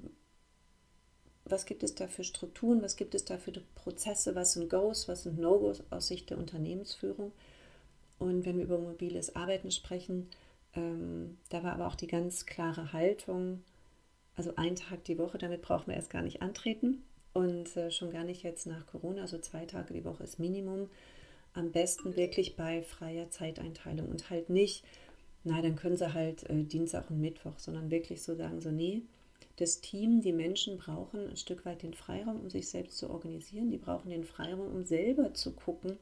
[1.45, 5.07] was gibt es da für Strukturen, was gibt es da für Prozesse, was sind Goes,
[5.07, 7.31] was sind No-Gos aus Sicht der Unternehmensführung.
[8.17, 10.29] Und wenn wir über mobiles Arbeiten sprechen,
[10.73, 13.63] ähm, da war aber auch die ganz klare Haltung,
[14.35, 18.11] also ein Tag die Woche, damit brauchen wir erst gar nicht antreten und äh, schon
[18.11, 20.89] gar nicht jetzt nach Corona, also zwei Tage die Woche ist Minimum.
[21.53, 24.83] Am besten wirklich bei freier Zeiteinteilung und halt nicht,
[25.43, 29.01] na, dann können sie halt äh, Dienstag und Mittwoch, sondern wirklich so sagen, so, nee,
[29.57, 33.69] das Team, die Menschen brauchen ein Stück weit den Freiraum, um sich selbst zu organisieren.
[33.69, 35.97] Die brauchen den Freiraum, um selber zu gucken,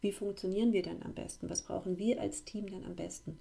[0.00, 3.38] wie funktionieren wir dann am besten, was brauchen wir als Team dann am besten.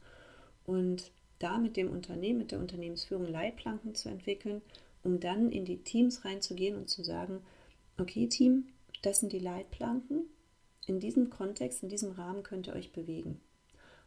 [0.65, 4.61] Und da mit dem Unternehmen, mit der Unternehmensführung Leitplanken zu entwickeln,
[5.05, 7.41] um dann in die Teams reinzugehen und zu sagen,
[7.97, 8.67] okay Team,
[9.01, 10.25] das sind die Leitplanken.
[10.87, 13.39] In diesem Kontext, in diesem Rahmen könnt ihr euch bewegen.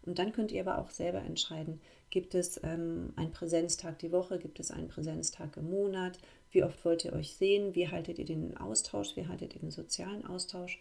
[0.02, 1.80] Und dann könnt ihr aber auch selber entscheiden,
[2.10, 6.18] gibt es ähm, einen Präsenztag die Woche, gibt es einen Präsenztag im Monat,
[6.50, 9.70] wie oft wollt ihr euch sehen, wie haltet ihr den Austausch, wie haltet ihr den
[9.70, 10.80] sozialen Austausch,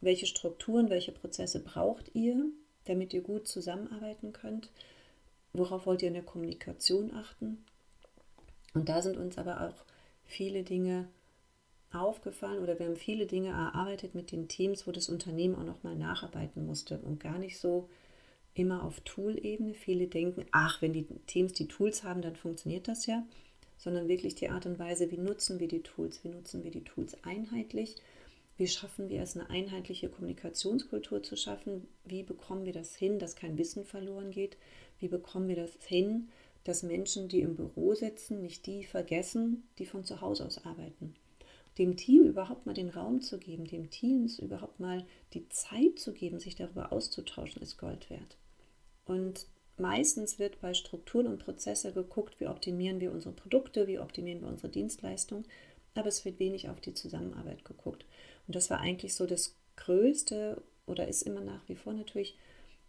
[0.00, 2.46] welche Strukturen, welche Prozesse braucht ihr,
[2.84, 4.70] damit ihr gut zusammenarbeiten könnt,
[5.52, 7.64] worauf wollt ihr in der Kommunikation achten.
[8.74, 9.84] Und da sind uns aber auch
[10.24, 11.08] viele Dinge
[11.92, 15.94] aufgefallen oder wir haben viele Dinge erarbeitet mit den Teams, wo das Unternehmen auch nochmal
[15.94, 17.88] nacharbeiten musste und gar nicht so
[18.54, 19.74] immer auf Tool-Ebene.
[19.74, 23.24] Viele denken, ach, wenn die Teams die Tools haben, dann funktioniert das ja,
[23.76, 26.84] sondern wirklich die Art und Weise, wie nutzen wir die Tools, wie nutzen wir die
[26.84, 27.96] Tools einheitlich,
[28.56, 33.36] wie schaffen wir es, eine einheitliche Kommunikationskultur zu schaffen, wie bekommen wir das hin, dass
[33.36, 34.56] kein Wissen verloren geht,
[35.00, 36.28] wie bekommen wir das hin,
[36.64, 41.14] dass Menschen, die im Büro sitzen, nicht die vergessen, die von zu Hause aus arbeiten
[41.78, 46.12] dem Team überhaupt mal den Raum zu geben, dem Teams überhaupt mal die Zeit zu
[46.12, 48.36] geben, sich darüber auszutauschen, ist Gold wert.
[49.04, 49.46] Und
[49.76, 54.48] meistens wird bei Strukturen und Prozesse geguckt, wie optimieren wir unsere Produkte, wie optimieren wir
[54.48, 55.44] unsere Dienstleistung,
[55.94, 58.04] aber es wird wenig auf die Zusammenarbeit geguckt.
[58.46, 62.36] Und das war eigentlich so das größte oder ist immer nach wie vor natürlich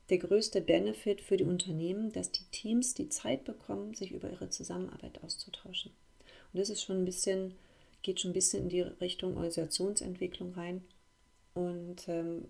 [0.09, 4.49] der größte Benefit für die Unternehmen, dass die Teams die Zeit bekommen, sich über ihre
[4.49, 5.91] Zusammenarbeit auszutauschen.
[6.53, 7.55] Und das ist schon ein bisschen,
[8.01, 10.83] geht schon ein bisschen in die Richtung Organisationsentwicklung rein
[11.53, 12.45] und ähm,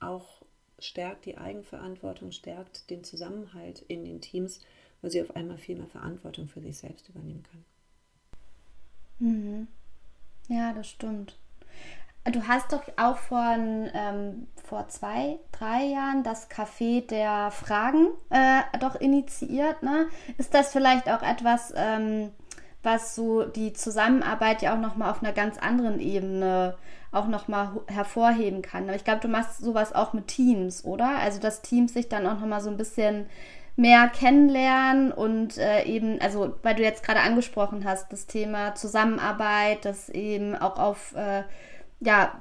[0.00, 0.42] auch
[0.78, 4.60] stärkt die Eigenverantwortung, stärkt den Zusammenhalt in den Teams,
[5.00, 7.64] weil sie auf einmal viel mehr Verantwortung für sich selbst übernehmen können.
[9.18, 9.68] Mhm.
[10.48, 11.36] Ja, das stimmt.
[12.32, 18.62] Du hast doch auch von, ähm, vor zwei, drei Jahren das Café der Fragen äh,
[18.78, 19.82] doch initiiert.
[19.82, 20.06] Ne?
[20.38, 22.30] Ist das vielleicht auch etwas, ähm,
[22.82, 26.76] was so die Zusammenarbeit ja auch nochmal auf einer ganz anderen Ebene
[27.12, 28.84] auch nochmal hervorheben kann.
[28.84, 31.18] Aber ich glaube, du machst sowas auch mit Teams, oder?
[31.18, 33.26] Also, dass Teams sich dann auch nochmal so ein bisschen
[33.76, 39.84] mehr kennenlernen und äh, eben, also weil du jetzt gerade angesprochen hast, das Thema Zusammenarbeit,
[39.84, 41.44] das eben auch auf äh,
[42.00, 42.40] ja,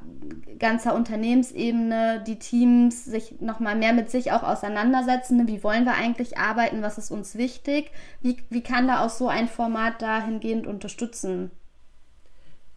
[0.58, 5.38] ganzer Unternehmensebene die Teams sich nochmal mehr mit sich auch auseinandersetzen.
[5.38, 5.48] Ne?
[5.48, 6.82] Wie wollen wir eigentlich arbeiten?
[6.82, 7.92] Was ist uns wichtig?
[8.22, 11.52] Wie, wie kann da auch so ein Format dahingehend unterstützen?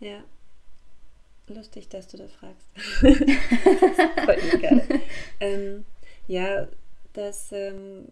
[0.00, 0.18] Ja,
[1.48, 2.68] lustig, dass du das fragst.
[4.60, 4.82] Gerade.
[5.40, 5.84] Ähm,
[6.28, 6.68] ja,
[7.14, 8.06] das ähm,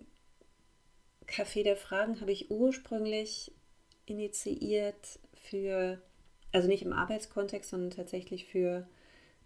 [1.28, 3.52] Café der Fragen habe ich ursprünglich
[4.06, 6.02] initiiert für,
[6.52, 8.88] also nicht im Arbeitskontext, sondern tatsächlich für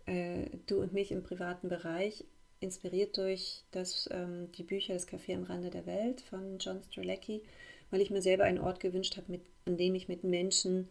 [0.07, 2.25] äh, du und mich im privaten Bereich,
[2.61, 7.43] inspiriert durch das, ähm, die Bücher Das Café am Rande der Welt von John Strzelecki,
[7.91, 10.89] weil ich mir selber einen Ort gewünscht habe, an dem ich mit Menschen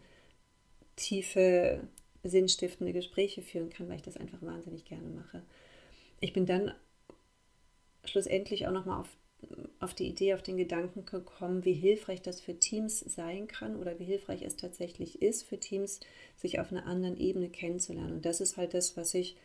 [0.96, 1.80] tiefe
[2.22, 5.42] sinnstiftende Gespräche führen kann, weil ich das einfach wahnsinnig gerne mache.
[6.20, 6.72] ich bin dann
[8.04, 9.08] schlussendlich auch nochmal auf,
[9.80, 13.98] auf die Idee, auf den Gedanken gekommen, wie hilfreich das für Teams sein kann oder
[13.98, 16.00] wie hilfreich es tatsächlich ist für Teams,
[16.36, 18.14] sich auf einer anderen Ebene kennenzulernen.
[18.14, 19.36] Und das ist halt das, was ich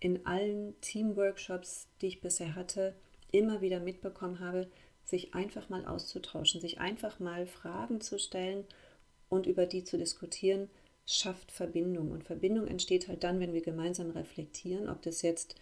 [0.00, 2.94] in allen Teamworkshops, die ich bisher hatte,
[3.32, 4.68] immer wieder mitbekommen habe,
[5.04, 8.64] sich einfach mal auszutauschen, sich einfach mal Fragen zu stellen
[9.28, 10.68] und über die zu diskutieren,
[11.06, 12.10] schafft Verbindung.
[12.10, 15.56] Und Verbindung entsteht halt dann, wenn wir gemeinsam reflektieren, ob das jetzt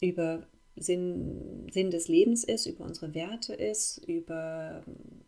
[0.00, 0.46] über
[0.80, 4.82] Sinn, Sinn des Lebens ist, über unsere Werte ist, über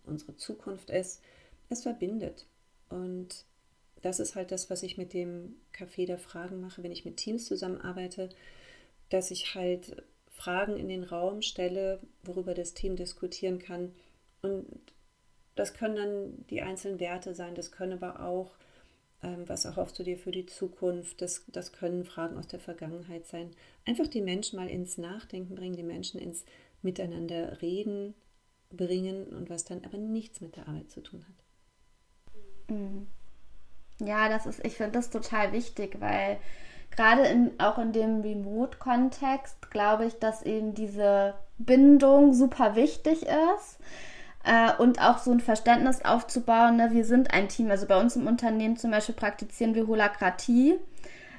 [0.04, 1.22] unsere Zukunft ist.
[1.68, 2.46] Es verbindet.
[2.88, 3.44] Und
[4.02, 7.16] das ist halt das, was ich mit dem Café der Fragen mache, wenn ich mit
[7.16, 8.30] Teams zusammenarbeite,
[9.10, 13.92] dass ich halt Fragen in den Raum stelle, worüber das Team diskutieren kann.
[14.42, 14.66] Und
[15.54, 18.56] das können dann die einzelnen Werte sein, das können aber auch,
[19.22, 23.26] ähm, was erhoffst du dir für die Zukunft, das, das können Fragen aus der Vergangenheit
[23.26, 23.50] sein.
[23.86, 26.44] Einfach die Menschen mal ins Nachdenken bringen, die Menschen ins
[26.82, 28.14] Miteinander reden
[28.70, 32.76] bringen und was dann aber nichts mit der Arbeit zu tun hat.
[32.76, 33.06] Mhm.
[34.00, 36.38] Ja, das ist, ich finde das total wichtig, weil
[36.90, 43.78] gerade in, auch in dem Remote-Kontext glaube ich, dass eben diese Bindung super wichtig ist.
[44.44, 47.70] Äh, und auch so ein Verständnis aufzubauen, ne, wir sind ein Team.
[47.70, 50.78] Also bei uns im Unternehmen zum Beispiel praktizieren wir Holakratie.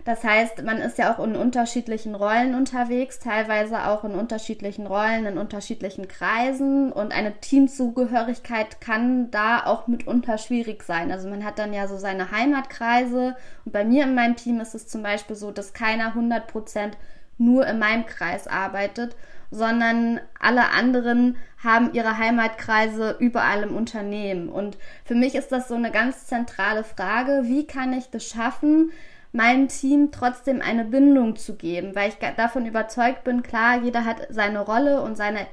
[0.03, 5.27] Das heißt, man ist ja auch in unterschiedlichen Rollen unterwegs, teilweise auch in unterschiedlichen Rollen,
[5.27, 11.11] in unterschiedlichen Kreisen und eine Teamzugehörigkeit kann da auch mitunter schwierig sein.
[11.11, 14.73] Also man hat dann ja so seine Heimatkreise und bei mir in meinem Team ist
[14.73, 16.97] es zum Beispiel so, dass keiner 100 Prozent
[17.37, 19.15] nur in meinem Kreis arbeitet,
[19.51, 24.49] sondern alle anderen haben ihre Heimatkreise überall im Unternehmen.
[24.49, 28.91] Und für mich ist das so eine ganz zentrale Frage, wie kann ich das schaffen,
[29.33, 34.27] meinem Team trotzdem eine Bindung zu geben, weil ich davon überzeugt bin, klar, jeder hat
[34.29, 35.47] seine Rolle und seine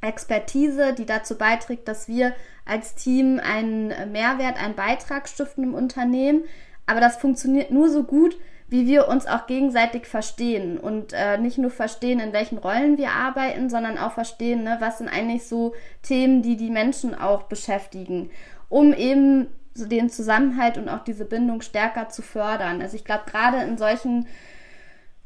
[0.00, 6.44] Expertise, die dazu beiträgt, dass wir als Team einen Mehrwert, einen Beitrag stiften im Unternehmen.
[6.86, 8.36] Aber das funktioniert nur so gut,
[8.72, 13.10] wie wir uns auch gegenseitig verstehen und äh, nicht nur verstehen, in welchen Rollen wir
[13.10, 18.30] arbeiten, sondern auch verstehen, ne, was sind eigentlich so Themen, die die Menschen auch beschäftigen,
[18.70, 22.80] um eben so den Zusammenhalt und auch diese Bindung stärker zu fördern.
[22.80, 24.26] Also ich glaube, gerade in solchen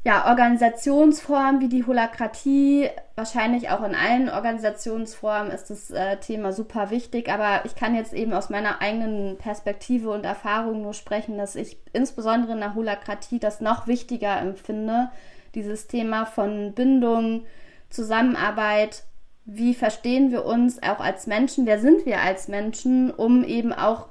[0.07, 6.91] ja, Organisationsformen wie die Holakratie, wahrscheinlich auch in allen Organisationsformen ist das äh, Thema super
[6.91, 11.57] wichtig, aber ich kann jetzt eben aus meiner eigenen Perspektive und Erfahrung nur sprechen, dass
[11.57, 15.11] ich insbesondere in der Holakratie das noch wichtiger empfinde,
[15.55, 17.45] dieses Thema von Bindung,
[17.89, 19.03] Zusammenarbeit,
[19.43, 24.07] wie verstehen wir uns auch als Menschen, wer sind wir als Menschen, um eben auch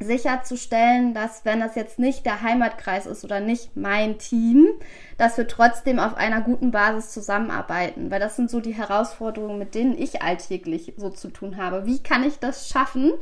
[0.00, 4.66] sicherzustellen, dass wenn das jetzt nicht der Heimatkreis ist oder nicht mein Team,
[5.18, 9.74] dass wir trotzdem auf einer guten Basis zusammenarbeiten, weil das sind so die Herausforderungen, mit
[9.74, 11.84] denen ich alltäglich so zu tun habe.
[11.84, 13.12] Wie kann ich das schaffen,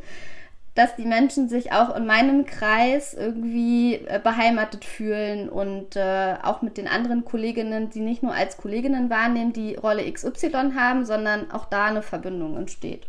[0.76, 6.62] dass die Menschen sich auch in meinem Kreis irgendwie äh, beheimatet fühlen und äh, auch
[6.62, 11.50] mit den anderen Kolleginnen, die nicht nur als Kolleginnen wahrnehmen, die Rolle XY haben, sondern
[11.50, 13.08] auch da eine Verbindung entsteht.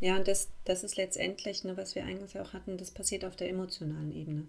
[0.00, 3.36] Ja, und das, das ist letztendlich, ne, was wir eigentlich auch hatten, das passiert auf
[3.36, 4.46] der emotionalen Ebene.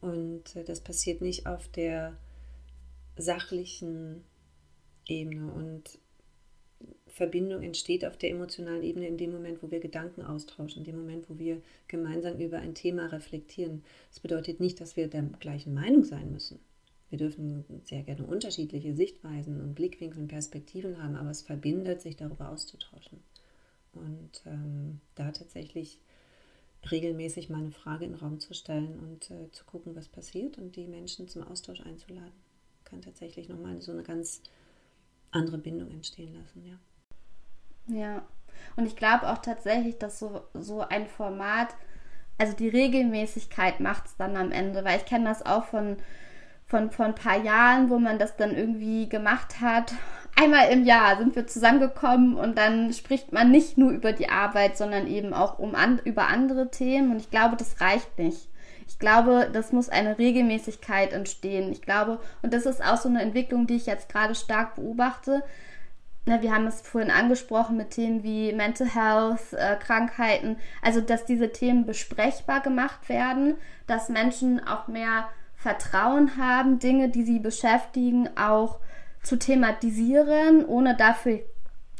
[0.00, 2.16] Und äh, das passiert nicht auf der
[3.16, 4.24] sachlichen
[5.08, 5.52] Ebene.
[5.52, 5.98] Und
[7.08, 10.96] Verbindung entsteht auf der emotionalen Ebene in dem Moment, wo wir Gedanken austauschen, in dem
[10.96, 13.82] Moment, wo wir gemeinsam über ein Thema reflektieren.
[14.10, 16.60] Das bedeutet nicht, dass wir der gleichen Meinung sein müssen.
[17.10, 22.14] Wir dürfen sehr gerne unterschiedliche Sichtweisen und Blickwinkel und Perspektiven haben, aber es verbindet, sich
[22.14, 23.18] darüber auszutauschen.
[23.98, 26.00] Und ähm, da tatsächlich
[26.90, 30.58] regelmäßig mal eine Frage in den Raum zu stellen und äh, zu gucken, was passiert
[30.58, 32.32] und die Menschen zum Austausch einzuladen,
[32.84, 34.42] kann tatsächlich nochmal so eine ganz
[35.30, 36.78] andere Bindung entstehen lassen, ja.
[37.88, 38.26] Ja,
[38.76, 41.74] und ich glaube auch tatsächlich, dass so, so ein Format,
[42.38, 45.96] also die Regelmäßigkeit macht es dann am Ende, weil ich kenne das auch von,
[46.66, 49.94] von, von ein paar Jahren, wo man das dann irgendwie gemacht hat
[50.38, 54.78] einmal im Jahr sind wir zusammengekommen und dann spricht man nicht nur über die Arbeit,
[54.78, 57.10] sondern eben auch um an, über andere Themen.
[57.10, 58.48] Und ich glaube, das reicht nicht.
[58.86, 61.70] Ich glaube, das muss eine Regelmäßigkeit entstehen.
[61.72, 65.42] Ich glaube, und das ist auch so eine Entwicklung, die ich jetzt gerade stark beobachte.
[66.24, 70.56] Na, wir haben es vorhin angesprochen mit Themen wie Mental Health, äh, Krankheiten.
[70.82, 77.24] Also, dass diese Themen besprechbar gemacht werden, dass Menschen auch mehr Vertrauen haben, Dinge, die
[77.24, 78.78] sie beschäftigen, auch
[79.22, 81.40] zu thematisieren, ohne dafür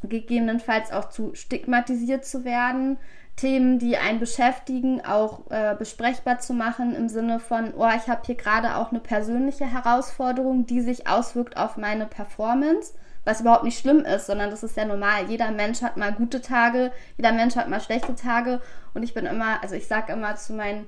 [0.02, 2.98] gegebenenfalls auch zu stigmatisiert zu werden,
[3.38, 8.22] Themen, die einen beschäftigen, auch äh, besprechbar zu machen im Sinne von, oh, ich habe
[8.26, 12.94] hier gerade auch eine persönliche Herausforderung, die sich auswirkt auf meine Performance,
[13.24, 15.26] was überhaupt nicht schlimm ist, sondern das ist ja normal.
[15.28, 18.60] Jeder Mensch hat mal gute Tage, jeder Mensch hat mal schlechte Tage
[18.92, 20.86] und ich bin immer, also ich sage immer zu meinen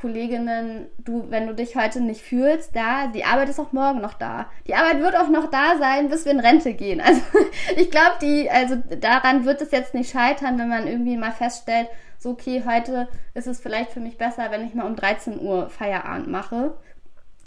[0.00, 4.14] Kolleginnen, du, wenn du dich heute nicht fühlst, da, die Arbeit ist auch morgen noch
[4.14, 4.46] da.
[4.66, 7.02] Die Arbeit wird auch noch da sein, bis wir in Rente gehen.
[7.08, 7.20] Also
[7.76, 11.88] ich glaube, die, also daran wird es jetzt nicht scheitern, wenn man irgendwie mal feststellt,
[12.18, 15.70] so okay, heute ist es vielleicht für mich besser, wenn ich mal um 13 Uhr
[15.70, 16.74] Feierabend mache,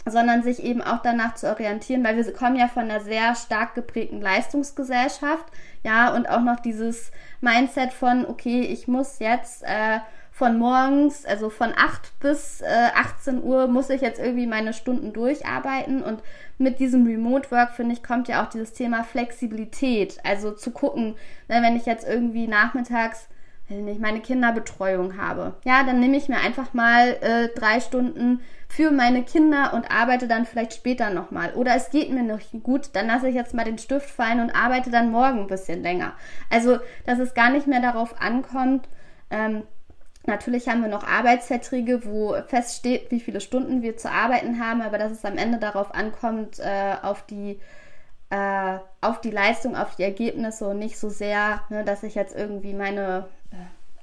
[0.06, 3.74] sondern sich eben auch danach zu orientieren, weil wir kommen ja von einer sehr stark
[3.74, 5.44] geprägten Leistungsgesellschaft,
[5.84, 10.00] ja, und auch noch dieses Mindset von, okay, ich muss jetzt äh,
[10.32, 15.12] von morgens, also von 8 bis äh, 18 Uhr muss ich jetzt irgendwie meine Stunden
[15.12, 16.22] durcharbeiten und
[16.58, 20.18] mit diesem Remote Work, finde ich, kommt ja auch dieses Thema Flexibilität.
[20.24, 21.16] Also zu gucken,
[21.48, 23.28] ne, wenn ich jetzt irgendwie nachmittags
[23.68, 25.54] wenn ich meine Kinderbetreuung habe.
[25.64, 30.28] Ja, dann nehme ich mir einfach mal äh, drei Stunden für meine Kinder und arbeite
[30.28, 31.54] dann vielleicht später nochmal.
[31.54, 34.54] Oder es geht mir noch gut, dann lasse ich jetzt mal den Stift fallen und
[34.54, 36.12] arbeite dann morgen ein bisschen länger.
[36.50, 38.88] Also, dass es gar nicht mehr darauf ankommt,
[39.30, 39.62] ähm,
[40.24, 44.98] Natürlich haben wir noch Arbeitsverträge, wo feststeht, wie viele Stunden wir zu arbeiten haben, aber
[44.98, 47.58] dass es am Ende darauf ankommt, äh, auf die
[48.30, 52.34] äh, auf die Leistung, auf die Ergebnisse und nicht so sehr, ne, dass ich jetzt
[52.34, 53.28] irgendwie meine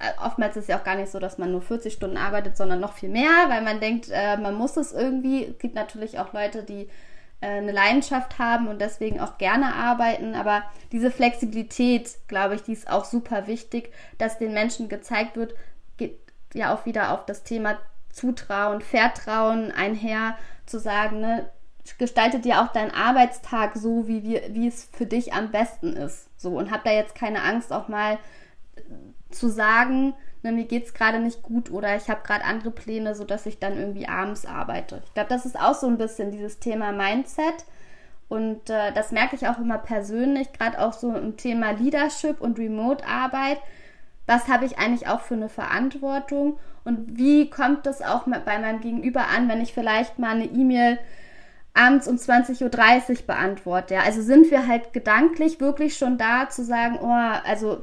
[0.00, 2.80] äh, oftmals ist ja auch gar nicht so, dass man nur 40 Stunden arbeitet, sondern
[2.80, 5.44] noch viel mehr, weil man denkt, äh, man muss es irgendwie.
[5.44, 6.88] Es gibt natürlich auch Leute, die
[7.40, 10.34] äh, eine Leidenschaft haben und deswegen auch gerne arbeiten.
[10.34, 15.54] Aber diese Flexibilität, glaube ich, die ist auch super wichtig, dass den Menschen gezeigt wird,
[16.54, 17.78] ja auch wieder auf das Thema
[18.10, 20.36] Zutrauen, Vertrauen einher,
[20.66, 21.48] zu sagen, ne,
[21.98, 26.28] gestaltet dir auch deinen Arbeitstag so, wie, wir, wie es für dich am besten ist.
[26.36, 28.18] So, und hab da jetzt keine Angst, auch mal
[29.30, 33.46] zu sagen, ne, mir es gerade nicht gut oder ich habe gerade andere Pläne, sodass
[33.46, 35.02] ich dann irgendwie abends arbeite.
[35.04, 37.64] Ich glaube, das ist auch so ein bisschen dieses Thema Mindset.
[38.28, 42.58] Und äh, das merke ich auch immer persönlich, gerade auch so im Thema Leadership und
[42.58, 43.58] Remote-Arbeit
[44.30, 48.80] was habe ich eigentlich auch für eine Verantwortung und wie kommt das auch bei meinem
[48.80, 51.00] Gegenüber an, wenn ich vielleicht mal eine E-Mail
[51.74, 52.62] abends um 20.30
[53.10, 53.94] Uhr beantworte.
[53.94, 54.02] Ja?
[54.02, 57.08] Also sind wir halt gedanklich wirklich schon da zu sagen, oh,
[57.44, 57.82] also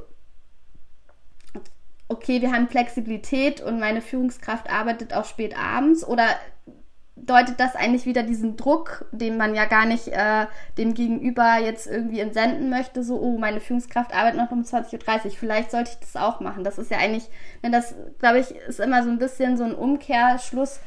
[2.08, 6.24] okay, wir haben Flexibilität und meine Führungskraft arbeitet auch spät abends oder
[7.28, 11.86] deutet das eigentlich wieder diesen Druck, den man ja gar nicht äh, dem Gegenüber jetzt
[11.86, 15.98] irgendwie entsenden möchte, so, oh, meine Führungskraft arbeitet noch um 20.30 Uhr, vielleicht sollte ich
[15.98, 16.64] das auch machen.
[16.64, 17.28] Das ist ja eigentlich,
[17.62, 20.80] ne, das, glaube ich, ist immer so ein bisschen so ein Umkehrschluss,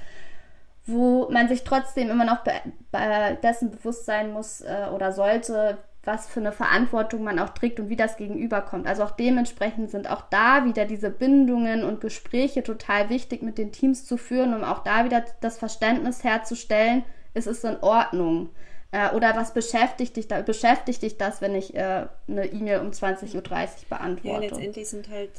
[0.85, 2.53] wo man sich trotzdem immer noch be
[2.91, 7.79] be dessen bewusst sein muss äh, oder sollte, was für eine Verantwortung man auch trägt
[7.79, 8.87] und wie das gegenüberkommt.
[8.87, 13.71] Also auch dementsprechend sind auch da wieder diese Bindungen und Gespräche total wichtig mit den
[13.71, 18.49] Teams zu führen, um auch da wieder das Verständnis herzustellen, es ist in Ordnung.
[18.91, 20.41] Äh, oder was beschäftigt dich da?
[20.41, 23.41] Beschäftigt dich das, wenn ich äh, eine E-Mail um 20.30 Uhr
[23.89, 24.27] beantworte?
[24.27, 25.31] Ja, letztendlich sind halt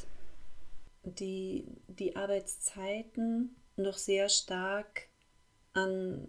[1.03, 5.09] die, die Arbeitszeiten noch sehr stark
[5.73, 6.29] an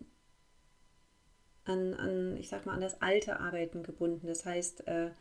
[1.66, 4.28] an, an, ich sag mal, an das alte Arbeiten gebunden.
[4.28, 5.12] Das heißt, äh,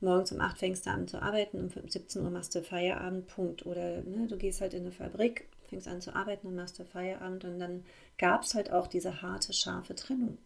[0.00, 3.66] morgens um 8 fängst du an zu arbeiten, um 17 Uhr machst du Feierabend, Punkt.
[3.66, 6.84] Oder ne, du gehst halt in eine Fabrik, fängst an zu arbeiten und machst du
[6.84, 7.44] Feierabend.
[7.44, 7.84] Und dann
[8.18, 10.38] gab es halt auch diese harte, scharfe Trennung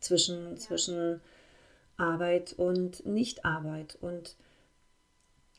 [0.00, 0.56] zwischen, ja.
[0.56, 1.20] zwischen
[1.96, 3.98] Arbeit und Nichtarbeit.
[4.00, 4.36] Und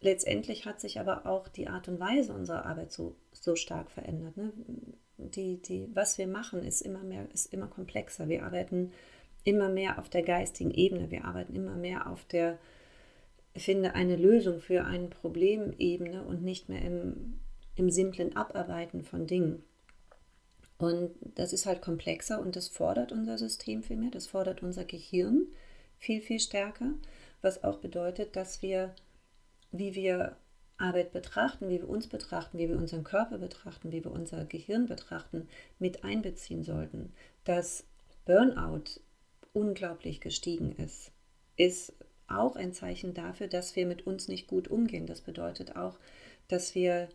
[0.02, 4.38] letztendlich hat sich aber auch die Art und Weise unserer Arbeit so, so stark verändert.
[4.38, 4.52] Ne?
[5.20, 8.28] Die, die, was wir machen, ist immer mehr, ist immer komplexer.
[8.28, 8.92] Wir arbeiten
[9.44, 11.12] immer mehr auf der geistigen Ebene.
[11.12, 12.58] Wir arbeiten immer mehr auf der,
[13.56, 17.40] finde eine Lösung für ein Problemebene und nicht mehr im,
[17.76, 19.64] im simplen Abarbeiten von Dingen.
[20.78, 24.86] Und das ist halt komplexer und das fordert unser System viel mehr, das fordert unser
[24.86, 25.48] Gehirn
[25.98, 26.94] viel, viel stärker,
[27.42, 28.96] was auch bedeutet, dass wir,
[29.72, 30.38] wie wir
[30.80, 34.88] Arbeit betrachten, wie wir uns betrachten, wie wir unseren Körper betrachten, wie wir unser Gehirn
[34.88, 37.14] betrachten, mit einbeziehen sollten.
[37.44, 37.86] Dass
[38.26, 39.02] Burnout
[39.54, 41.12] unglaublich gestiegen ist,
[41.58, 41.94] ist
[42.28, 45.08] auch ein Zeichen dafür, dass wir mit uns nicht gut umgehen.
[45.08, 45.98] Das bedeutet auch,
[46.48, 47.10] dass wir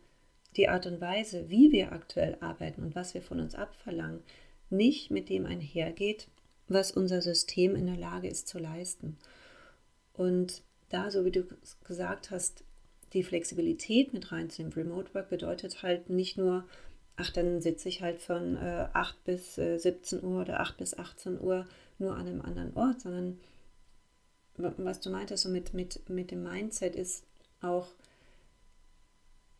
[0.56, 4.22] die Art und Weise, wie wir aktuell arbeiten und was wir von uns abverlangen,
[4.70, 6.28] nicht mit dem einhergeht,
[6.68, 9.18] was unser System in der Lage ist zu leisten.
[10.12, 11.44] Und da, so wie du
[11.84, 12.64] gesagt hast,
[13.14, 14.74] die Flexibilität mit reinzunehmen.
[14.74, 16.64] Remote Work bedeutet halt nicht nur,
[17.16, 20.98] ach, dann sitze ich halt von äh, 8 bis äh, 17 Uhr oder 8 bis
[20.98, 21.66] 18 Uhr
[21.98, 23.38] nur an einem anderen Ort, sondern
[24.56, 27.24] was du meintest, so mit, mit, mit dem Mindset ist
[27.60, 27.88] auch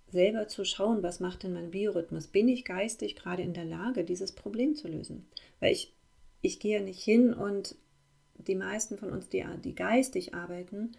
[0.09, 2.28] selber zu schauen, was macht denn mein Biorhythmus?
[2.28, 5.26] Bin ich geistig gerade in der Lage, dieses Problem zu lösen?
[5.59, 5.92] Weil ich,
[6.42, 7.74] ich gehe ja nicht hin und
[8.36, 10.92] die meisten von uns, die, die geistig arbeiten,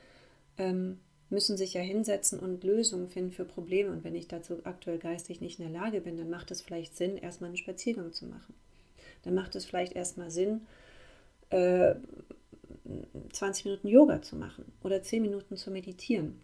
[0.57, 0.99] ähm,
[1.29, 3.91] müssen sich ja hinsetzen und Lösungen finden für Probleme.
[3.91, 6.95] Und wenn ich dazu aktuell geistig nicht in der Lage bin, dann macht es vielleicht
[6.95, 8.53] Sinn, erstmal einen Spaziergang zu machen.
[9.23, 10.67] Dann macht es vielleicht erstmal Sinn,
[11.49, 11.95] äh,
[13.33, 16.39] 20 Minuten Yoga zu machen oder 10 Minuten zu meditieren.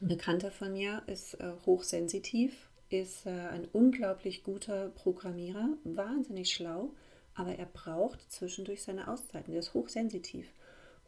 [0.00, 6.92] Ein Bekannter von mir ist äh, hochsensitiv, ist äh, ein unglaublich guter Programmierer, wahnsinnig schlau,
[7.34, 9.52] aber er braucht zwischendurch seine Auszeiten.
[9.52, 10.52] Der ist hochsensitiv.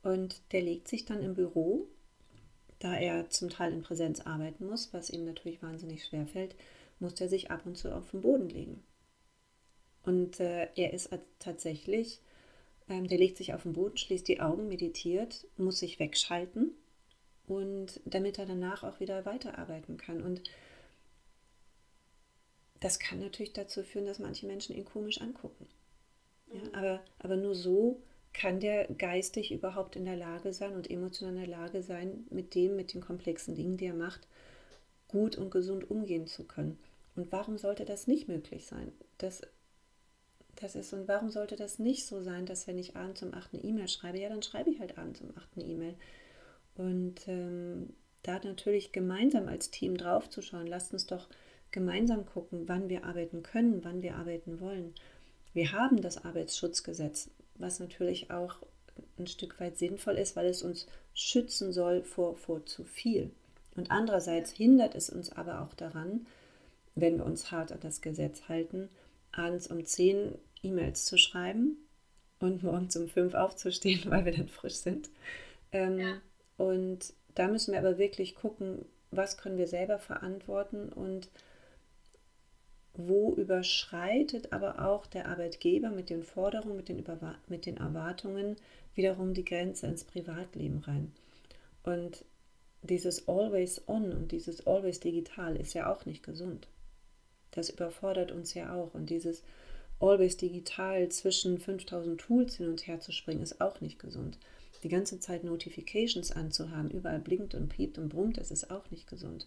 [0.03, 1.89] Und der legt sich dann im Büro,
[2.85, 6.55] da er zum Teil in Präsenz arbeiten muss, was ihm natürlich wahnsinnig schwer fällt,
[6.99, 8.85] muss er sich ab und zu auf den Boden legen.
[10.03, 11.09] Und äh, er ist
[11.39, 12.21] tatsächlich,
[12.91, 16.73] ähm, der legt sich auf den Boden, schließt die Augen, meditiert, muss sich wegschalten
[17.47, 20.23] und damit er danach auch wieder weiterarbeiten kann.
[20.23, 20.43] Und
[22.81, 25.67] das kann natürlich dazu führen, dass manche Menschen ihn komisch angucken.
[26.53, 26.75] Ja, mhm.
[26.75, 28.03] aber, aber nur so
[28.35, 32.55] kann der geistig überhaupt in der Lage sein und emotional in der Lage sein, mit
[32.55, 34.27] dem, mit den komplexen Dingen, die er macht,
[35.09, 36.79] gut und gesund umgehen zu können.
[37.15, 38.93] Und warum sollte das nicht möglich sein?
[39.19, 39.43] Das,
[40.57, 43.55] das ist, und warum sollte das nicht so sein, dass wenn ich abends um 8
[43.55, 45.95] eine E-Mail schreibe, ja, dann schreibe ich halt abends um 8 eine E-Mail.
[46.75, 51.29] Und ähm, da natürlich gemeinsam als Team draufzuschauen, lasst uns doch
[51.71, 54.93] gemeinsam gucken, wann wir arbeiten können, wann wir arbeiten wollen.
[55.53, 58.57] Wir haben das Arbeitsschutzgesetz was natürlich auch
[59.19, 63.31] ein Stück weit sinnvoll ist, weil es uns schützen soll vor, vor zu viel.
[63.77, 66.27] Und andererseits hindert es uns aber auch daran,
[66.95, 68.89] wenn wir uns hart an das Gesetz halten,
[69.33, 71.77] abends um 10 E-Mails zu schreiben
[72.39, 75.11] und morgens um 5 aufzustehen, weil wir dann frisch sind.
[75.73, 76.21] Ähm, ja.
[76.57, 81.29] Und da müssen wir aber wirklich gucken, was können wir selber verantworten und
[82.95, 87.05] wo überschreitet aber auch der Arbeitgeber mit den Forderungen, mit den,
[87.49, 88.57] mit den Erwartungen
[88.95, 91.13] wiederum die Grenze ins Privatleben rein.
[91.83, 92.25] Und
[92.83, 96.69] dieses Always On und dieses Always Digital ist ja auch nicht gesund.
[97.51, 98.95] Das überfordert uns ja auch.
[98.95, 99.43] Und dieses
[100.01, 104.39] Always Digital zwischen 5000 Tools hin und her zu springen, ist auch nicht gesund.
[104.83, 109.07] Die ganze Zeit Notifications anzuhaben, überall blinkt und piept und brummt, das ist auch nicht
[109.07, 109.47] gesund.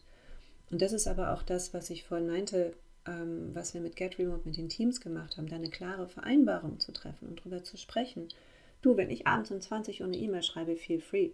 [0.72, 2.74] Und das ist aber auch das, was ich vorhin meinte,
[3.08, 6.80] ähm, was wir mit Get Remote mit den Teams gemacht haben, da eine klare Vereinbarung
[6.80, 8.28] zu treffen und darüber zu sprechen.
[8.82, 11.32] Du, wenn ich abends um 20 Uhr eine E-Mail schreibe, feel free.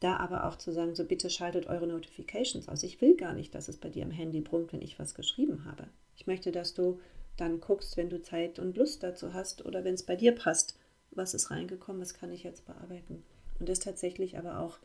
[0.00, 2.82] Da aber auch zu sagen, so bitte schaltet eure Notifications aus.
[2.82, 5.64] Ich will gar nicht, dass es bei dir am Handy brummt, wenn ich was geschrieben
[5.64, 5.88] habe.
[6.16, 7.00] Ich möchte, dass du
[7.36, 10.78] dann guckst, wenn du Zeit und Lust dazu hast oder wenn es bei dir passt,
[11.10, 13.22] was ist reingekommen, was kann ich jetzt bearbeiten.
[13.58, 14.78] Und das tatsächlich aber auch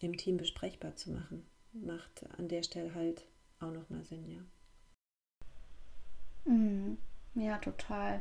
[0.00, 3.24] im Team besprechbar zu machen, macht an der Stelle halt
[3.60, 4.40] auch nochmal Sinn, ja.
[6.44, 6.98] Mhm.
[7.34, 8.20] Ja, total.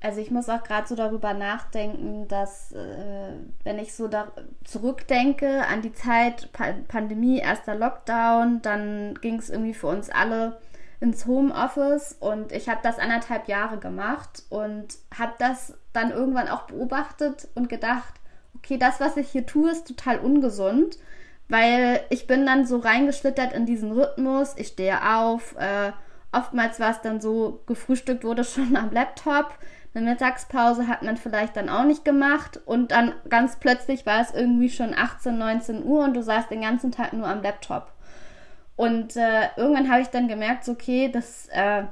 [0.00, 4.32] Also ich muss auch gerade so darüber nachdenken, dass äh, wenn ich so da
[4.64, 10.58] zurückdenke an die Zeit pa Pandemie, erster Lockdown, dann ging es irgendwie für uns alle
[11.00, 16.62] ins Homeoffice und ich habe das anderthalb Jahre gemacht und habe das dann irgendwann auch
[16.62, 18.14] beobachtet und gedacht,
[18.56, 20.98] okay, das, was ich hier tue, ist total ungesund
[21.48, 24.54] weil ich bin dann so reingeschlittert in diesen Rhythmus.
[24.56, 25.54] Ich stehe auf.
[25.56, 25.92] Äh,
[26.32, 29.58] oftmals war es dann so, gefrühstückt wurde schon am Laptop.
[29.94, 34.32] Eine Mittagspause hat man vielleicht dann auch nicht gemacht und dann ganz plötzlich war es
[34.32, 37.92] irgendwie schon 18, 19 Uhr und du saßt den ganzen Tag nur am Laptop.
[38.74, 41.84] Und äh, irgendwann habe ich dann gemerkt, so, okay, das, äh,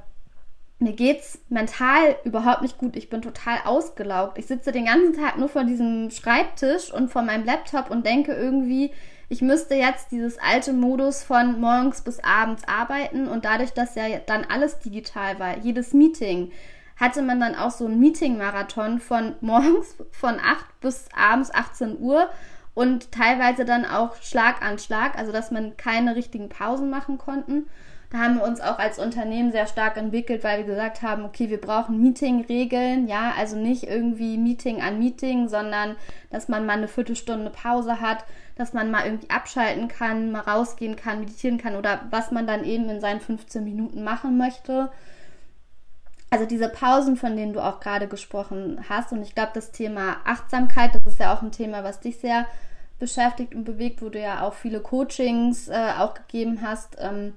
[0.78, 2.96] mir geht's mental überhaupt nicht gut.
[2.96, 4.38] Ich bin total ausgelaugt.
[4.38, 8.32] Ich sitze den ganzen Tag nur vor diesem Schreibtisch und vor meinem Laptop und denke
[8.32, 8.92] irgendwie,
[9.30, 14.18] ich müsste jetzt dieses alte Modus von morgens bis abends arbeiten und dadurch, dass ja
[14.26, 16.50] dann alles digital war, jedes Meeting,
[16.96, 22.28] hatte man dann auch so einen Meeting-Marathon von morgens von 8 bis abends 18 Uhr
[22.74, 27.68] und teilweise dann auch Schlag an Schlag, also dass man keine richtigen Pausen machen konnten.
[28.10, 31.48] Da haben wir uns auch als Unternehmen sehr stark entwickelt, weil wir gesagt haben, okay,
[31.48, 35.94] wir brauchen Meeting-Regeln, ja, also nicht irgendwie Meeting an Meeting, sondern
[36.28, 38.24] dass man mal eine Viertelstunde Pause hat,
[38.56, 42.64] dass man mal irgendwie abschalten kann, mal rausgehen kann, meditieren kann oder was man dann
[42.64, 44.90] eben in seinen 15 Minuten machen möchte.
[46.30, 49.12] Also diese Pausen, von denen du auch gerade gesprochen hast.
[49.12, 52.46] Und ich glaube, das Thema Achtsamkeit, das ist ja auch ein Thema, was dich sehr
[52.98, 56.96] beschäftigt und bewegt, wo du ja auch viele Coachings äh, auch gegeben hast.
[56.98, 57.34] Ähm,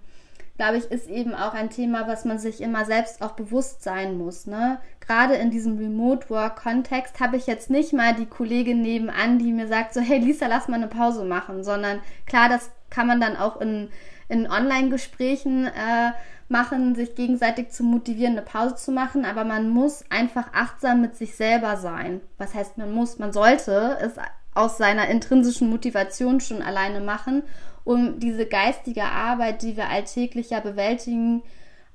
[0.57, 4.17] glaube ich, ist eben auch ein Thema, was man sich immer selbst auch bewusst sein
[4.17, 4.45] muss.
[4.45, 4.79] Ne?
[4.99, 9.93] Gerade in diesem Remote-Work-Kontext habe ich jetzt nicht mal die Kollegin nebenan, die mir sagt,
[9.93, 13.59] so, hey Lisa, lass mal eine Pause machen, sondern klar, das kann man dann auch
[13.61, 13.89] in,
[14.29, 16.11] in Online-Gesprächen äh,
[16.49, 19.25] machen, sich gegenseitig zu motivieren, eine Pause zu machen.
[19.25, 22.21] Aber man muss einfach achtsam mit sich selber sein.
[22.37, 24.13] Was heißt, man muss, man sollte es
[24.53, 27.43] aus seiner intrinsischen Motivation schon alleine machen,
[27.84, 31.43] um diese geistige Arbeit, die wir alltäglich ja bewältigen,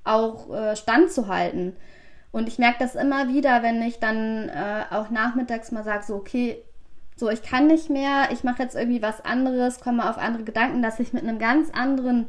[0.05, 1.77] auch äh, standzuhalten.
[2.31, 6.15] Und ich merke das immer wieder, wenn ich dann äh, auch nachmittags mal sage, so,
[6.15, 6.63] okay,
[7.17, 10.83] so, ich kann nicht mehr, ich mache jetzt irgendwie was anderes, komme auf andere Gedanken,
[10.83, 12.29] dass ich mit einem ganz anderen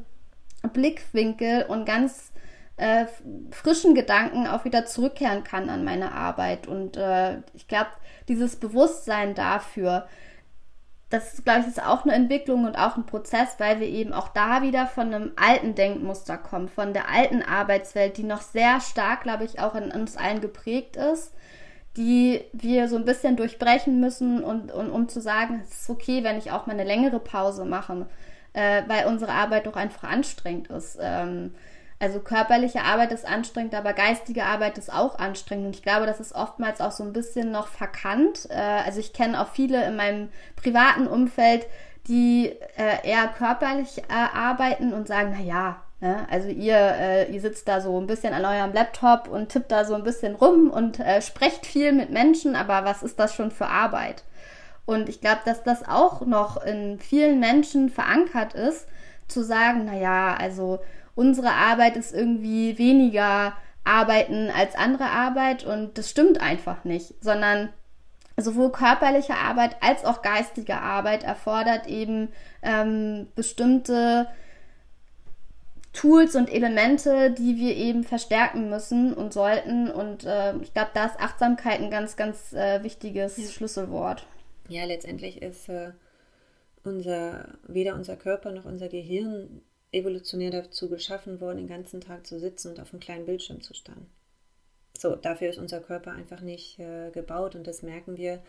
[0.74, 2.32] Blickwinkel und ganz
[2.78, 3.06] äh,
[3.52, 6.68] frischen Gedanken auch wieder zurückkehren kann an meine Arbeit.
[6.68, 7.90] Und äh, ich glaube,
[8.28, 10.08] dieses Bewusstsein dafür,
[11.10, 14.14] das ist, glaube ich, ist auch eine Entwicklung und auch ein Prozess, weil wir eben
[14.14, 18.80] auch da wieder von einem alten Denkmuster kommen, von der alten Arbeitswelt, die noch sehr
[18.80, 21.34] stark, glaube ich, auch in uns allen geprägt ist,
[21.98, 26.24] die wir so ein bisschen durchbrechen müssen und, und um zu sagen, es ist okay,
[26.24, 28.06] wenn ich auch mal eine längere Pause mache,
[28.54, 30.98] äh, weil unsere Arbeit doch einfach anstrengend ist.
[31.02, 31.56] Ähm,
[32.00, 35.66] also körperliche Arbeit ist anstrengend, aber geistige Arbeit ist auch anstrengend.
[35.68, 38.48] Und ich glaube, das ist oftmals auch so ein bisschen noch verkannt.
[38.50, 41.68] Äh, also ich kenne auch viele in meinem privaten Umfeld,
[42.08, 47.42] die äh, eher körperlich äh, arbeiten und sagen, na ja, ne, also ihr, äh, ihr
[47.42, 50.72] sitzt da so ein bisschen an eurem Laptop und tippt da so ein bisschen rum
[50.72, 54.24] und sprecht viel mit Menschen, aber was ist das schon für Arbeit?
[54.86, 58.88] Und ich glaube, dass das auch noch in vielen Menschen verankert ist,
[59.28, 60.80] zu sagen, na ja, also
[61.20, 63.54] unsere Arbeit ist irgendwie weniger
[63.84, 67.68] arbeiten als andere Arbeit und das stimmt einfach nicht, sondern
[68.38, 72.30] sowohl körperliche Arbeit als auch geistige Arbeit erfordert eben
[72.62, 74.28] ähm, bestimmte
[75.92, 79.92] Tools und Elemente, die wir eben verstärken müssen und sollten.
[79.92, 83.50] Und äh, ich glaube, da ist Achtsamkeit ein ganz, ganz äh, wichtiges ja.
[83.50, 84.26] Schlüsselwort.
[84.70, 85.92] Ja, letztendlich ist äh,
[86.86, 89.62] unser, weder unser Körper noch unser Gehirn
[89.92, 93.74] evolutionär dazu geschaffen worden, den ganzen Tag zu sitzen und auf einem kleinen Bildschirm zu
[93.74, 94.08] starren.
[94.98, 98.42] So, dafür ist unser Körper einfach nicht äh, gebaut und das merken wir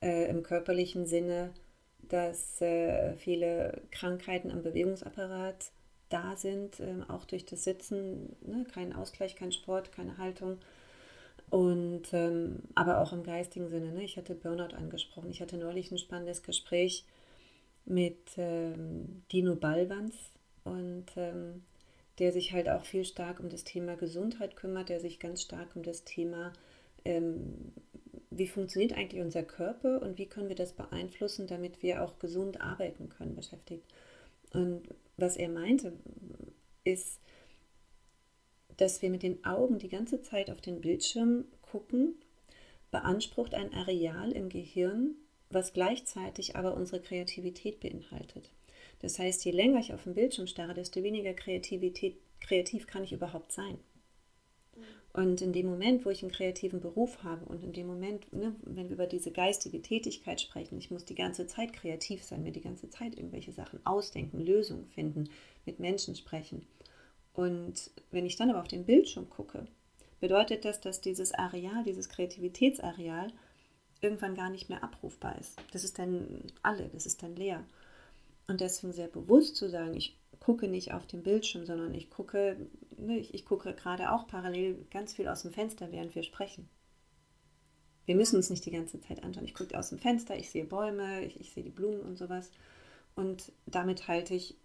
[0.00, 1.52] äh, im körperlichen Sinne,
[2.08, 5.72] dass äh, viele Krankheiten am Bewegungsapparat
[6.08, 8.64] da sind, ähm, auch durch das Sitzen, ne?
[8.72, 10.58] kein Ausgleich, kein Sport, keine Haltung.
[11.50, 13.92] Und ähm, aber auch im geistigen Sinne.
[13.92, 14.04] Ne?
[14.04, 15.30] Ich hatte Burnout angesprochen.
[15.30, 17.04] Ich hatte neulich ein spannendes Gespräch
[17.84, 20.14] mit ähm, Dino Balvans,
[20.64, 21.62] und ähm,
[22.18, 25.74] der sich halt auch viel stark um das Thema Gesundheit kümmert, der sich ganz stark
[25.74, 26.52] um das Thema,
[27.04, 27.72] ähm,
[28.30, 32.60] wie funktioniert eigentlich unser Körper und wie können wir das beeinflussen, damit wir auch gesund
[32.60, 33.84] arbeiten können, beschäftigt.
[34.52, 34.82] Und
[35.16, 35.92] was er meinte,
[36.84, 37.20] ist,
[38.76, 42.14] dass wir mit den Augen die ganze Zeit auf den Bildschirm gucken,
[42.90, 45.14] beansprucht ein Areal im Gehirn,
[45.50, 48.50] was gleichzeitig aber unsere Kreativität beinhaltet.
[49.00, 53.12] Das heißt, je länger ich auf den Bildschirm starre, desto weniger Kreativität, kreativ kann ich
[53.12, 53.78] überhaupt sein.
[55.12, 58.54] Und in dem Moment, wo ich einen kreativen Beruf habe und in dem Moment, ne,
[58.62, 62.52] wenn wir über diese geistige Tätigkeit sprechen, ich muss die ganze Zeit kreativ sein, mir
[62.52, 65.28] die ganze Zeit irgendwelche Sachen ausdenken, Lösungen finden,
[65.66, 66.64] mit Menschen sprechen.
[67.32, 69.66] Und wenn ich dann aber auf den Bildschirm gucke,
[70.20, 73.32] bedeutet das, dass dieses Areal, dieses Kreativitätsareal
[74.00, 75.58] irgendwann gar nicht mehr abrufbar ist.
[75.72, 77.64] Das ist dann alle, das ist dann leer.
[78.50, 82.56] Und deswegen sehr bewusst zu sagen, ich gucke nicht auf den Bildschirm, sondern ich gucke,
[82.96, 86.68] ne, ich, ich gucke gerade auch parallel ganz viel aus dem Fenster, während wir sprechen.
[88.06, 89.44] Wir müssen uns nicht die ganze Zeit anschauen.
[89.44, 92.50] Ich gucke aus dem Fenster, ich sehe Bäume, ich, ich sehe die Blumen und sowas.
[93.14, 94.56] Und damit halte ich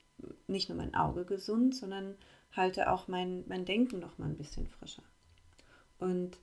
[0.47, 2.15] nicht nur mein Auge gesund, sondern
[2.53, 5.03] halte auch mein, mein Denken noch mal ein bisschen frischer.
[5.99, 6.39] Und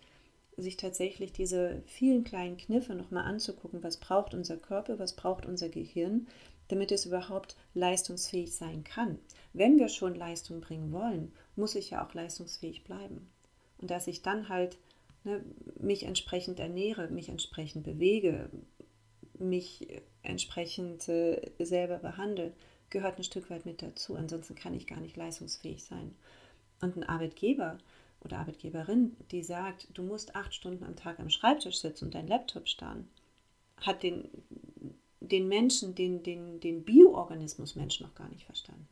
[0.56, 5.44] sich tatsächlich diese vielen kleinen Kniffe noch mal anzugucken, was braucht unser Körper, was braucht
[5.44, 6.28] unser Gehirn,
[6.72, 9.18] damit es überhaupt leistungsfähig sein kann.
[9.52, 13.30] Wenn wir schon Leistung bringen wollen, muss ich ja auch leistungsfähig bleiben.
[13.76, 14.78] Und dass ich dann halt
[15.24, 15.44] ne,
[15.78, 18.48] mich entsprechend ernähre, mich entsprechend bewege,
[19.38, 19.86] mich
[20.22, 22.54] entsprechend äh, selber behandle,
[22.88, 24.16] gehört ein Stück weit mit dazu.
[24.16, 26.14] Ansonsten kann ich gar nicht leistungsfähig sein.
[26.80, 27.76] Und ein Arbeitgeber
[28.24, 32.28] oder Arbeitgeberin, die sagt, du musst acht Stunden am Tag am Schreibtisch sitzen und dein
[32.28, 33.10] Laptop starren,
[33.76, 34.30] hat den
[35.28, 38.88] den Menschen, den, den, den Bioorganismus Mensch noch gar nicht verstanden.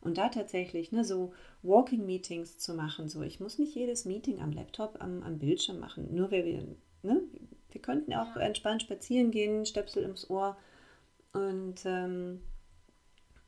[0.00, 4.52] Und da tatsächlich ne, so Walking-Meetings zu machen, so ich muss nicht jedes Meeting am
[4.52, 6.66] Laptop, am, am Bildschirm machen, nur weil wir,
[7.02, 7.22] ne,
[7.70, 10.56] wir könnten auch entspannt spazieren gehen, Stöpsel ins Ohr
[11.32, 12.40] und ähm,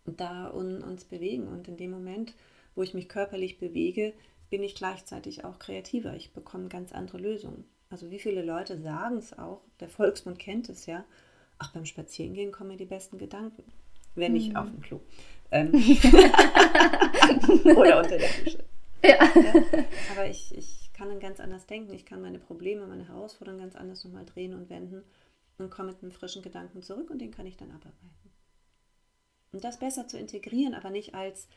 [0.05, 1.47] da un, uns bewegen.
[1.47, 2.35] Und in dem Moment,
[2.75, 4.15] wo ich mich körperlich bewege,
[4.51, 6.15] bin ich gleichzeitig auch kreativer.
[6.17, 7.65] Ich bekomme ganz andere Lösungen.
[7.91, 11.05] Also wie viele Leute sagen es auch, der Volksmund kennt es ja,
[11.59, 13.65] Ach, beim Spazierengehen kommen mir die besten Gedanken.
[14.15, 14.57] wenn nicht mhm.
[14.57, 15.01] auf dem Klo.
[15.51, 15.73] Ähm.
[17.77, 18.65] Oder unter der Dusche.
[19.03, 19.11] Ja.
[19.11, 19.33] ja.
[20.13, 21.93] Aber ich, ich kann dann ganz anders denken.
[21.93, 25.05] Ich kann meine Probleme, meine Herausforderungen ganz anders nochmal drehen und wenden
[25.59, 28.31] und komme mit einem frischen Gedanken zurück und den kann ich dann abarbeiten.
[29.53, 31.49] Und das besser zu integrieren, aber nicht als,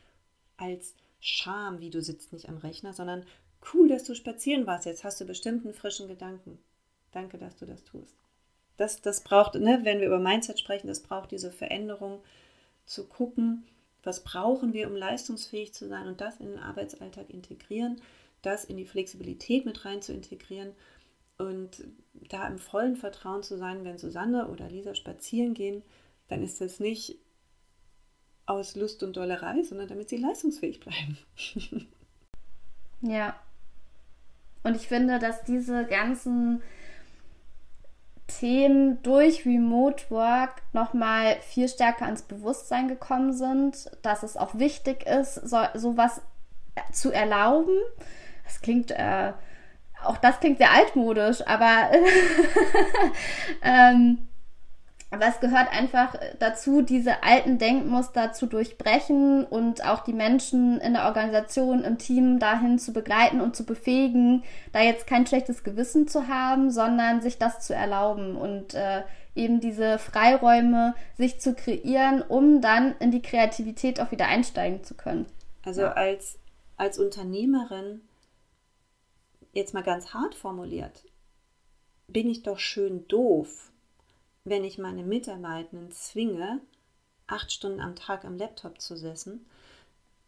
[0.56, 3.26] als Scham, wie du sitzt nicht am Rechner, sondern
[3.74, 4.86] cool, dass du spazieren warst.
[4.86, 6.58] Jetzt hast du bestimmt einen frischen Gedanken.
[7.12, 8.16] Danke, dass du das tust.
[8.80, 12.20] Das, das braucht, ne, wenn wir über Mindset sprechen, das braucht diese Veränderung,
[12.86, 13.64] zu gucken,
[14.02, 18.00] was brauchen wir, um leistungsfähig zu sein und das in den Arbeitsalltag integrieren,
[18.42, 20.72] das in die Flexibilität mit rein zu integrieren
[21.38, 25.82] und da im vollen Vertrauen zu sein, wenn Susanne oder Lisa spazieren gehen,
[26.28, 27.18] dann ist das nicht
[28.46, 31.18] aus Lust und Dollerei, sondern damit sie leistungsfähig bleiben.
[33.02, 33.38] ja.
[34.64, 36.60] Und ich finde, dass diese ganzen
[38.38, 45.06] Themen durch Remote Work nochmal viel stärker ins Bewusstsein gekommen sind, dass es auch wichtig
[45.06, 46.22] ist, so, sowas
[46.92, 47.76] zu erlauben.
[48.44, 49.32] Das klingt, äh,
[50.04, 51.90] auch das klingt sehr altmodisch, aber
[53.62, 54.28] ähm,
[55.12, 60.92] aber es gehört einfach dazu, diese alten Denkmuster zu durchbrechen und auch die Menschen in
[60.92, 66.06] der Organisation, im Team dahin zu begleiten und zu befähigen, da jetzt kein schlechtes Gewissen
[66.06, 69.02] zu haben, sondern sich das zu erlauben und äh,
[69.34, 74.94] eben diese Freiräume sich zu kreieren, um dann in die Kreativität auch wieder einsteigen zu
[74.94, 75.26] können.
[75.64, 75.92] Also ja.
[75.92, 76.38] als,
[76.76, 78.02] als Unternehmerin,
[79.52, 81.04] jetzt mal ganz hart formuliert,
[82.06, 83.69] bin ich doch schön doof
[84.50, 86.60] wenn ich meine Mitarbeitenden zwinge,
[87.28, 89.46] acht Stunden am Tag am Laptop zu sitzen,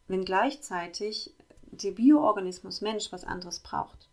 [0.06, 4.08] wenn gleichzeitig der Bioorganismus Mensch was anderes braucht.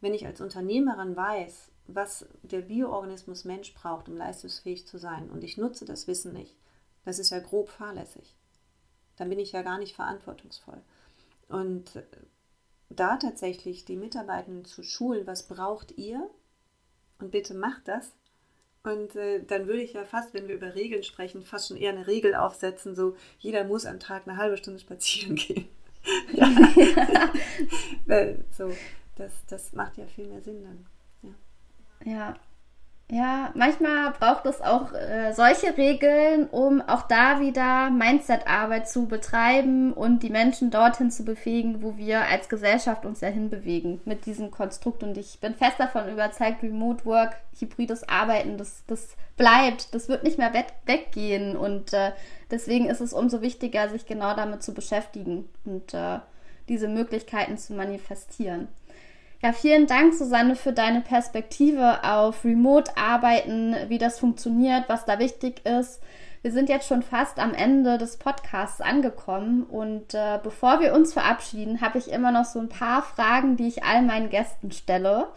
[0.00, 5.44] Wenn ich als Unternehmerin weiß, was der Bioorganismus Mensch braucht, um leistungsfähig zu sein, und
[5.44, 6.56] ich nutze das Wissen nicht,
[7.04, 8.34] das ist ja grob fahrlässig.
[9.16, 10.80] Dann bin ich ja gar nicht verantwortungsvoll.
[11.48, 12.02] Und
[12.88, 16.30] da tatsächlich die Mitarbeitenden zu schulen, was braucht ihr?
[17.18, 18.12] Und bitte macht das,
[18.82, 21.90] und äh, dann würde ich ja fast, wenn wir über Regeln sprechen, fast schon eher
[21.92, 25.68] eine Regel aufsetzen, so jeder muss am Tag eine halbe Stunde spazieren gehen.
[26.32, 26.48] ja.
[28.50, 28.72] So,
[29.16, 30.86] das, das macht ja viel mehr Sinn dann.
[32.04, 32.12] Ja.
[32.12, 32.36] ja.
[33.12, 39.92] Ja, manchmal braucht es auch äh, solche Regeln, um auch da wieder Mindset-Arbeit zu betreiben
[39.92, 44.52] und die Menschen dorthin zu befähigen, wo wir als Gesellschaft uns ja hinbewegen mit diesem
[44.52, 45.02] Konstrukt.
[45.02, 50.22] Und ich bin fest davon überzeugt, Remote Work, hybrides Arbeiten, das, das bleibt, das wird
[50.22, 51.56] nicht mehr weg, weggehen.
[51.56, 52.12] Und äh,
[52.48, 56.20] deswegen ist es umso wichtiger, sich genau damit zu beschäftigen und äh,
[56.68, 58.68] diese Möglichkeiten zu manifestieren.
[59.42, 65.64] Ja, vielen Dank, Susanne, für deine Perspektive auf Remote-Arbeiten, wie das funktioniert, was da wichtig
[65.64, 66.02] ist.
[66.42, 71.14] Wir sind jetzt schon fast am Ende des Podcasts angekommen und äh, bevor wir uns
[71.14, 75.28] verabschieden, habe ich immer noch so ein paar Fragen, die ich all meinen Gästen stelle.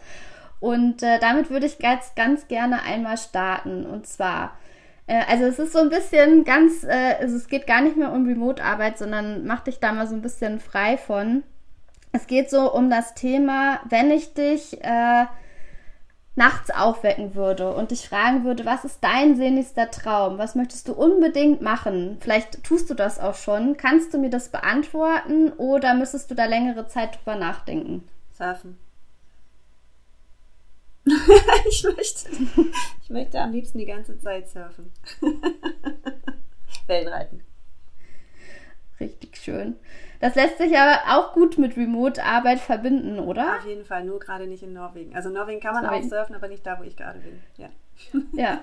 [0.60, 3.86] Und äh, damit würde ich ganz, ganz gerne einmal starten.
[3.86, 4.58] Und zwar,
[5.06, 8.12] äh, also es ist so ein bisschen ganz, äh, also es geht gar nicht mehr
[8.12, 11.42] um Remote-Arbeit, sondern mach dich da mal so ein bisschen frei von.
[12.14, 15.26] Es geht so um das Thema, wenn ich dich äh,
[16.36, 20.38] nachts aufwecken würde und dich fragen würde, was ist dein sehnlichster Traum?
[20.38, 22.18] Was möchtest du unbedingt machen?
[22.20, 23.76] Vielleicht tust du das auch schon.
[23.76, 28.08] Kannst du mir das beantworten oder müsstest du da längere Zeit drüber nachdenken?
[28.30, 28.78] Surfen.
[31.68, 32.30] ich, möchte,
[33.02, 34.92] ich möchte am liebsten die ganze Zeit surfen.
[36.86, 37.42] Wellenreiten.
[39.00, 39.74] Richtig schön.
[40.24, 43.58] Das lässt sich aber auch gut mit Remote-Arbeit verbinden, oder?
[43.58, 45.14] Auf jeden Fall, nur gerade nicht in Norwegen.
[45.14, 46.06] Also Norwegen kann man Norwegen.
[46.06, 47.38] auch surfen, aber nicht da, wo ich gerade bin.
[47.58, 47.68] Ja.
[48.32, 48.62] Ja.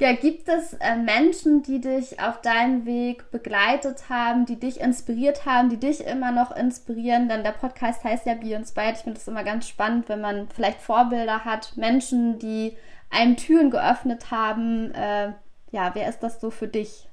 [0.00, 5.46] ja, gibt es äh, Menschen, die dich auf deinem Weg begleitet haben, die dich inspiriert
[5.46, 7.28] haben, die dich immer noch inspirieren?
[7.28, 8.96] Denn der Podcast heißt ja Be Inspired.
[8.96, 12.76] Ich finde es immer ganz spannend, wenn man vielleicht Vorbilder hat, Menschen, die
[13.10, 14.92] einem Türen geöffnet haben.
[14.92, 15.34] Äh,
[15.70, 17.08] ja, wer ist das so für dich?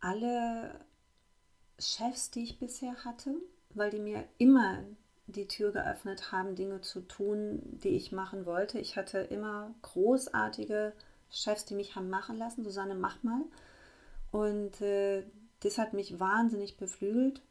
[0.00, 0.80] Alle
[1.78, 3.34] Chefs, die ich bisher hatte,
[3.70, 4.82] weil die mir immer
[5.26, 8.78] die Tür geöffnet haben, Dinge zu tun, die ich machen wollte.
[8.78, 10.92] Ich hatte immer großartige
[11.30, 12.64] Chefs, die mich haben machen lassen.
[12.64, 13.42] Susanne, mach mal.
[14.32, 15.24] Und äh,
[15.60, 17.42] das hat mich wahnsinnig beflügelt.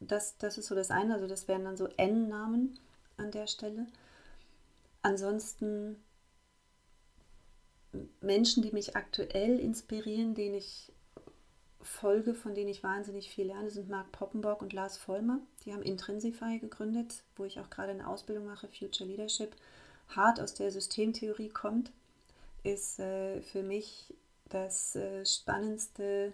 [0.00, 1.14] Das, das ist so das eine.
[1.14, 2.78] Also das wären dann so N-Namen
[3.16, 3.86] an der Stelle.
[5.02, 5.96] Ansonsten
[8.20, 10.92] Menschen, die mich aktuell inspirieren, denen ich
[11.80, 15.40] folge, von denen ich wahnsinnig viel lerne, sind Marc Poppenbock und Lars Vollmer.
[15.64, 19.54] Die haben Intrinsify gegründet, wo ich auch gerade eine Ausbildung mache, Future Leadership,
[20.08, 21.92] hart aus der Systemtheorie kommt,
[22.62, 24.14] ist äh, für mich
[24.48, 26.32] das äh, spannendste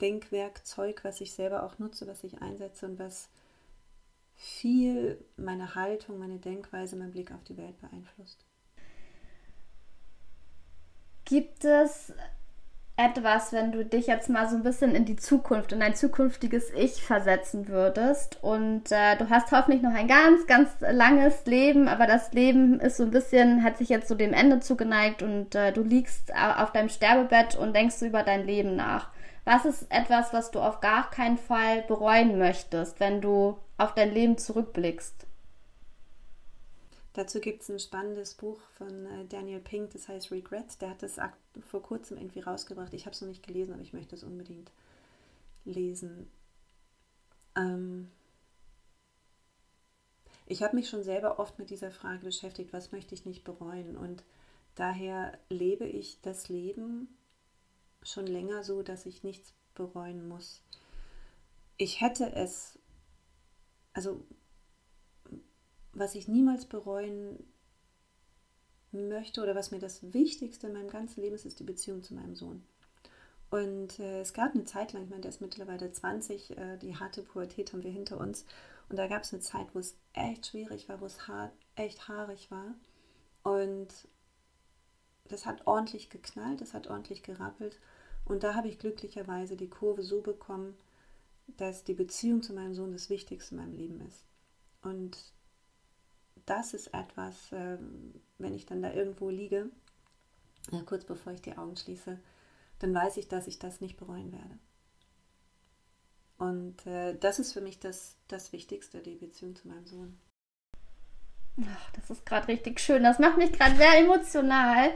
[0.00, 3.28] Denkwerkzeug, was ich selber auch nutze, was ich einsetze und was
[4.34, 8.44] viel meine Haltung, meine Denkweise, mein Blick auf die Welt beeinflusst.
[11.24, 12.12] Gibt es
[12.96, 16.70] etwas, wenn du dich jetzt mal so ein bisschen in die Zukunft, in dein zukünftiges
[16.74, 22.06] Ich versetzen würdest und äh, du hast hoffentlich noch ein ganz, ganz langes Leben, aber
[22.06, 25.72] das Leben ist so ein bisschen, hat sich jetzt so dem Ende zugeneigt und äh,
[25.72, 29.08] du liegst auf deinem Sterbebett und denkst über dein Leben nach.
[29.44, 34.12] Was ist etwas, was du auf gar keinen Fall bereuen möchtest, wenn du auf dein
[34.12, 35.26] Leben zurückblickst?
[37.14, 40.80] Dazu gibt es ein spannendes Buch von äh, Daniel Pink, das heißt Regret.
[40.80, 41.16] Der hat das
[41.60, 42.94] vor kurzem irgendwie rausgebracht.
[42.94, 44.70] Ich habe es noch nicht gelesen, aber ich möchte es unbedingt
[45.64, 46.30] lesen.
[47.54, 48.10] Ähm
[50.46, 53.96] ich habe mich schon selber oft mit dieser Frage beschäftigt, was möchte ich nicht bereuen?
[53.96, 54.24] Und
[54.74, 57.08] daher lebe ich das Leben
[58.02, 60.62] schon länger so, dass ich nichts bereuen muss.
[61.76, 62.78] Ich hätte es,
[63.92, 64.24] also
[65.92, 67.44] was ich niemals bereuen
[68.92, 72.14] möchte oder was mir das Wichtigste in meinem ganzen Leben ist, ist die Beziehung zu
[72.14, 72.62] meinem Sohn.
[73.50, 76.96] Und äh, es gab eine Zeit lang, ich meine, der ist mittlerweile 20, äh, die
[76.96, 78.46] harte Pubertät haben wir hinter uns.
[78.88, 82.08] Und da gab es eine Zeit, wo es echt schwierig war, wo es hart, echt
[82.08, 82.74] haarig war.
[83.42, 83.88] Und
[85.28, 87.78] das hat ordentlich geknallt, das hat ordentlich gerappelt.
[88.24, 90.74] Und da habe ich glücklicherweise die Kurve so bekommen,
[91.56, 94.24] dass die Beziehung zu meinem Sohn das Wichtigste in meinem Leben ist.
[94.82, 95.16] Und
[96.52, 99.70] das ist etwas, ähm, wenn ich dann da irgendwo liege,
[100.70, 102.18] äh, kurz bevor ich die Augen schließe,
[102.78, 104.58] dann weiß ich, dass ich das nicht bereuen werde.
[106.38, 110.18] Und äh, das ist für mich das, das Wichtigste, die Beziehung zu meinem Sohn.
[111.62, 113.02] Ach, das ist gerade richtig schön.
[113.02, 114.90] Das macht mich gerade sehr emotional,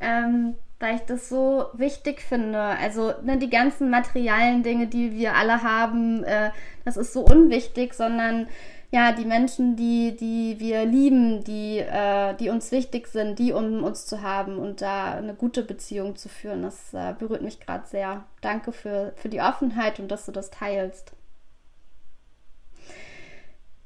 [0.00, 2.60] ähm, weil ich das so wichtig finde.
[2.60, 6.52] Also ne, die ganzen materiellen Dinge, die wir alle haben, äh,
[6.84, 8.48] das ist so unwichtig, sondern
[8.92, 13.82] ja, die Menschen, die, die wir lieben, die, äh, die uns wichtig sind, die um
[13.82, 17.86] uns zu haben und da eine gute Beziehung zu führen, das äh, berührt mich gerade
[17.86, 18.24] sehr.
[18.42, 21.12] Danke für, für die Offenheit und dass du das teilst.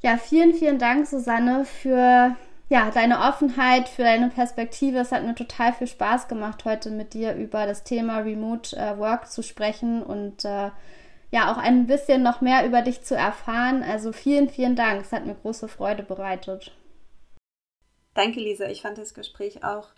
[0.02, 2.34] Ja, vielen, vielen Dank, Susanne, für
[2.68, 4.98] ja, deine Offenheit, für deine Perspektive.
[4.98, 8.98] Es hat mir total viel Spaß gemacht, heute mit dir über das Thema Remote äh,
[8.98, 10.70] Work zu sprechen und äh,
[11.36, 13.82] ja auch ein bisschen noch mehr über dich zu erfahren.
[13.82, 15.02] Also vielen, vielen Dank.
[15.02, 16.72] Es hat mir große Freude bereitet.
[18.14, 18.66] Danke, Lisa.
[18.68, 19.88] Ich fand das Gespräch auch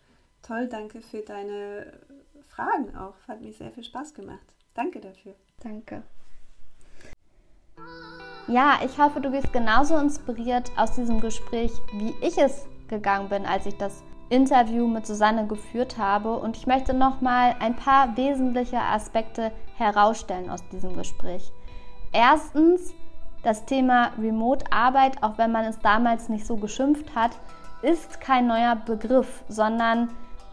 [0.43, 0.67] toll.
[0.69, 1.93] Danke für deine
[2.49, 3.15] Fragen auch.
[3.29, 4.47] Hat mir sehr viel Spaß gemacht.
[4.75, 5.35] Danke dafür.
[5.63, 6.03] Danke.
[8.49, 13.47] Ja, ich hoffe, du bist genauso inspiriert aus diesem Gespräch, wie ich es gegangen bin,
[13.47, 18.17] als ich das Interview mit Susanne geführt habe und ich möchte noch mal ein paar
[18.17, 21.51] wesentliche Aspekte herausstellen aus diesem Gespräch.
[22.13, 22.95] Erstens,
[23.43, 27.33] das Thema Remote-Arbeit, auch wenn man es damals nicht so geschimpft hat,
[27.83, 30.11] ist kein neuer Begriff, sondern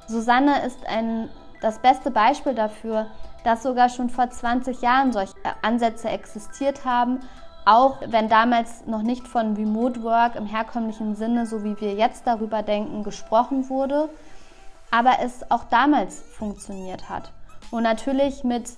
[0.07, 1.29] Susanne ist ein,
[1.61, 3.07] das beste Beispiel dafür,
[3.43, 7.19] dass sogar schon vor 20 Jahren solche Ansätze existiert haben
[7.65, 12.25] auch wenn damals noch nicht von Remote Work im herkömmlichen Sinne, so wie wir jetzt
[12.27, 14.09] darüber denken, gesprochen wurde,
[14.91, 17.31] aber es auch damals funktioniert hat.
[17.71, 18.69] Und natürlich mit,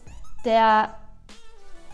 [0.46, 0.90] der,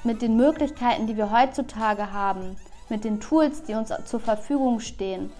[0.04, 2.56] mit den Möglichkeiten, die wir heutzutage haben,
[2.90, 5.32] mit den Tools, die uns zur Verfügung stehen,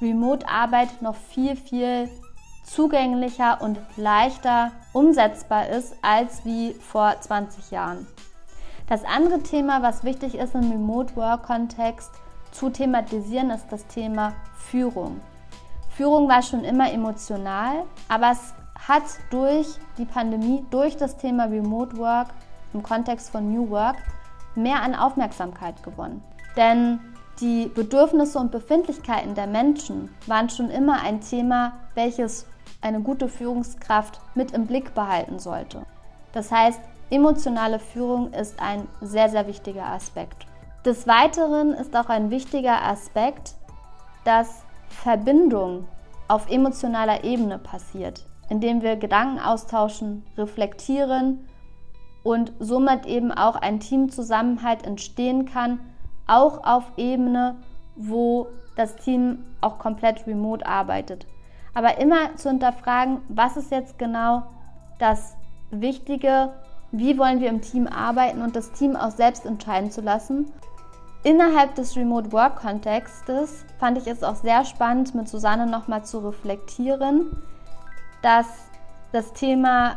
[0.00, 2.10] Remote-Arbeit noch viel, viel
[2.64, 8.06] zugänglicher und leichter umsetzbar ist als wie vor 20 Jahren.
[8.88, 12.12] Das andere Thema, was wichtig ist im Remote Work Kontext
[12.52, 15.20] zu thematisieren, ist das Thema Führung.
[15.90, 18.54] Führung war schon immer emotional, aber es
[18.86, 19.66] hat durch
[19.98, 22.28] die Pandemie, durch das Thema Remote Work
[22.74, 23.96] im Kontext von New Work
[24.54, 26.22] mehr an Aufmerksamkeit gewonnen.
[26.56, 27.00] Denn
[27.40, 32.46] die Bedürfnisse und Befindlichkeiten der Menschen waren schon immer ein Thema, welches
[32.80, 35.82] eine gute Führungskraft mit im Blick behalten sollte.
[36.32, 40.46] Das heißt, Emotionale Führung ist ein sehr, sehr wichtiger Aspekt.
[40.84, 43.54] Des Weiteren ist auch ein wichtiger Aspekt,
[44.24, 45.86] dass Verbindung
[46.26, 51.48] auf emotionaler Ebene passiert, indem wir Gedanken austauschen, reflektieren
[52.24, 55.78] und somit eben auch ein Teamzusammenhalt entstehen kann,
[56.26, 57.56] auch auf Ebene,
[57.94, 61.28] wo das Team auch komplett remote arbeitet.
[61.72, 64.42] Aber immer zu hinterfragen, was ist jetzt genau
[64.98, 65.36] das
[65.70, 66.52] Wichtige
[66.98, 70.52] wie wollen wir im Team arbeiten und das Team auch selbst entscheiden zu lassen.
[71.22, 76.18] Innerhalb des Remote Work Kontextes fand ich es auch sehr spannend, mit Susanne nochmal zu
[76.20, 77.42] reflektieren,
[78.22, 78.46] dass
[79.12, 79.96] das Thema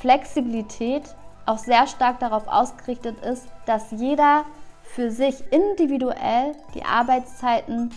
[0.00, 1.02] Flexibilität
[1.46, 4.44] auch sehr stark darauf ausgerichtet ist, dass jeder
[4.82, 7.90] für sich individuell die Arbeitszeiten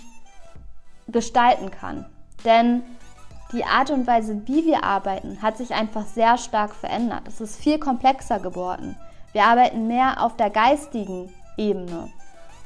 [1.08, 2.06] gestalten kann.
[2.46, 2.84] Denn
[3.52, 7.24] die Art und Weise, wie wir arbeiten, hat sich einfach sehr stark verändert.
[7.28, 8.96] Es ist viel komplexer geworden.
[9.34, 12.10] Wir arbeiten mehr auf der geistigen Ebene.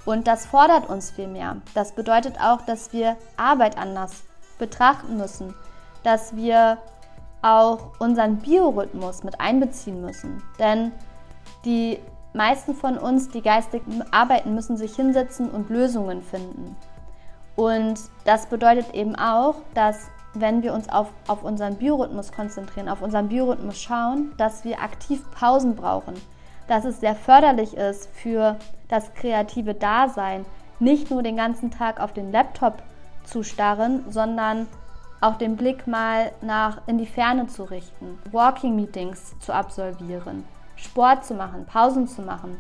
[0.06, 1.58] Und das fordert uns viel mehr.
[1.74, 4.24] Das bedeutet auch, dass wir Arbeit anders
[4.60, 5.56] betrachten müssen,
[6.04, 6.78] dass wir
[7.42, 10.44] auch unseren Biorhythmus mit einbeziehen müssen.
[10.60, 10.92] Denn
[11.64, 12.00] die
[12.34, 13.82] meisten von uns, die geistig
[14.12, 16.76] arbeiten, müssen sich hinsetzen und Lösungen finden.
[17.56, 20.10] Und das bedeutet eben auch, dass
[20.40, 25.22] wenn wir uns auf, auf unseren Biorhythmus konzentrieren, auf unseren Biorhythmus schauen, dass wir aktiv
[25.32, 26.16] Pausen brauchen,
[26.68, 28.58] dass es sehr förderlich ist für
[28.88, 30.46] das kreative Dasein,
[30.80, 32.82] nicht nur den ganzen Tag auf den Laptop
[33.24, 34.68] zu starren, sondern
[35.22, 40.44] auch den Blick mal nach in die Ferne zu richten, Walking Meetings zu absolvieren,
[40.76, 42.58] Sport zu machen, Pausen zu machen.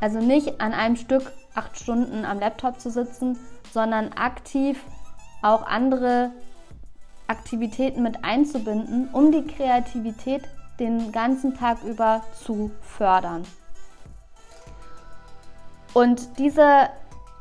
[0.00, 3.38] Also nicht an einem Stück acht Stunden am Laptop zu sitzen,
[3.72, 4.82] sondern aktiv
[5.42, 6.30] auch andere
[7.28, 10.42] Aktivitäten mit einzubinden, um die Kreativität
[10.78, 13.44] den ganzen Tag über zu fördern.
[15.94, 16.90] Und diese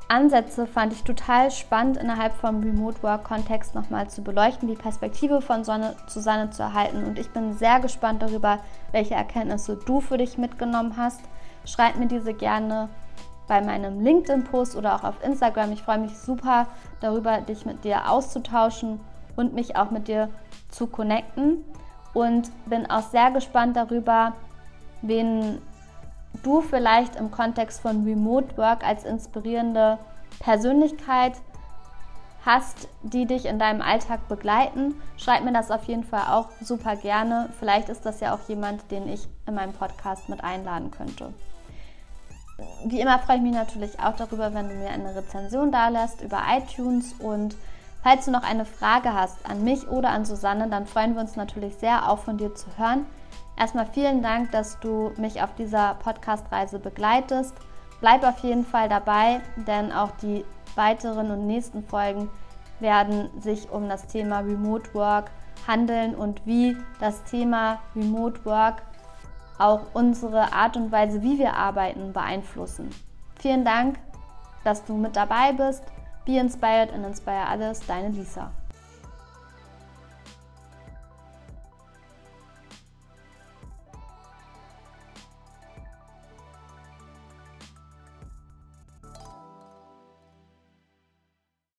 [0.07, 5.41] Ansätze fand ich total spannend innerhalb vom Remote Work Kontext nochmal zu beleuchten, die Perspektive
[5.41, 7.03] von Sonne zu Sonne zu erhalten.
[7.03, 8.59] Und ich bin sehr gespannt darüber,
[8.91, 11.21] welche Erkenntnisse du für dich mitgenommen hast.
[11.65, 12.89] Schreib mir diese gerne
[13.47, 15.71] bei meinem LinkedIn-Post oder auch auf Instagram.
[15.71, 16.67] Ich freue mich super
[17.01, 18.99] darüber, dich mit dir auszutauschen
[19.36, 20.29] und mich auch mit dir
[20.69, 21.63] zu connecten.
[22.13, 24.33] Und bin auch sehr gespannt darüber,
[25.01, 25.61] wen
[26.43, 29.97] du vielleicht im Kontext von Remote Work als inspirierende
[30.39, 31.33] Persönlichkeit
[32.45, 34.95] hast, die dich in deinem Alltag begleiten.
[35.17, 37.49] Schreib mir das auf jeden Fall auch super gerne.
[37.59, 41.33] Vielleicht ist das ja auch jemand, den ich in meinem Podcast mit einladen könnte.
[42.86, 46.21] Wie immer freue ich mich natürlich auch darüber, wenn du mir eine Rezension da lässt
[46.21, 47.55] über iTunes und
[48.05, 51.35] falls du noch eine Frage hast an mich oder an Susanne, dann freuen wir uns
[51.35, 53.07] natürlich sehr, auch von dir zu hören.
[53.57, 57.55] Erstmal vielen Dank, dass du mich auf dieser Podcast-Reise begleitest.
[58.01, 60.45] Bleib auf jeden Fall dabei, denn auch die
[60.75, 62.29] weiteren und nächsten Folgen
[62.79, 65.31] werden sich um das Thema Remote Work
[65.67, 68.83] handeln und wie das Thema Remote Work
[69.57, 72.91] auch unsere Art und Weise, wie wir arbeiten, beeinflussen.
[73.39, 73.97] Vielen Dank,
[74.63, 75.81] dass du mit dabei bist.
[76.26, 78.51] Be inspired and inspire others, deine Lisa.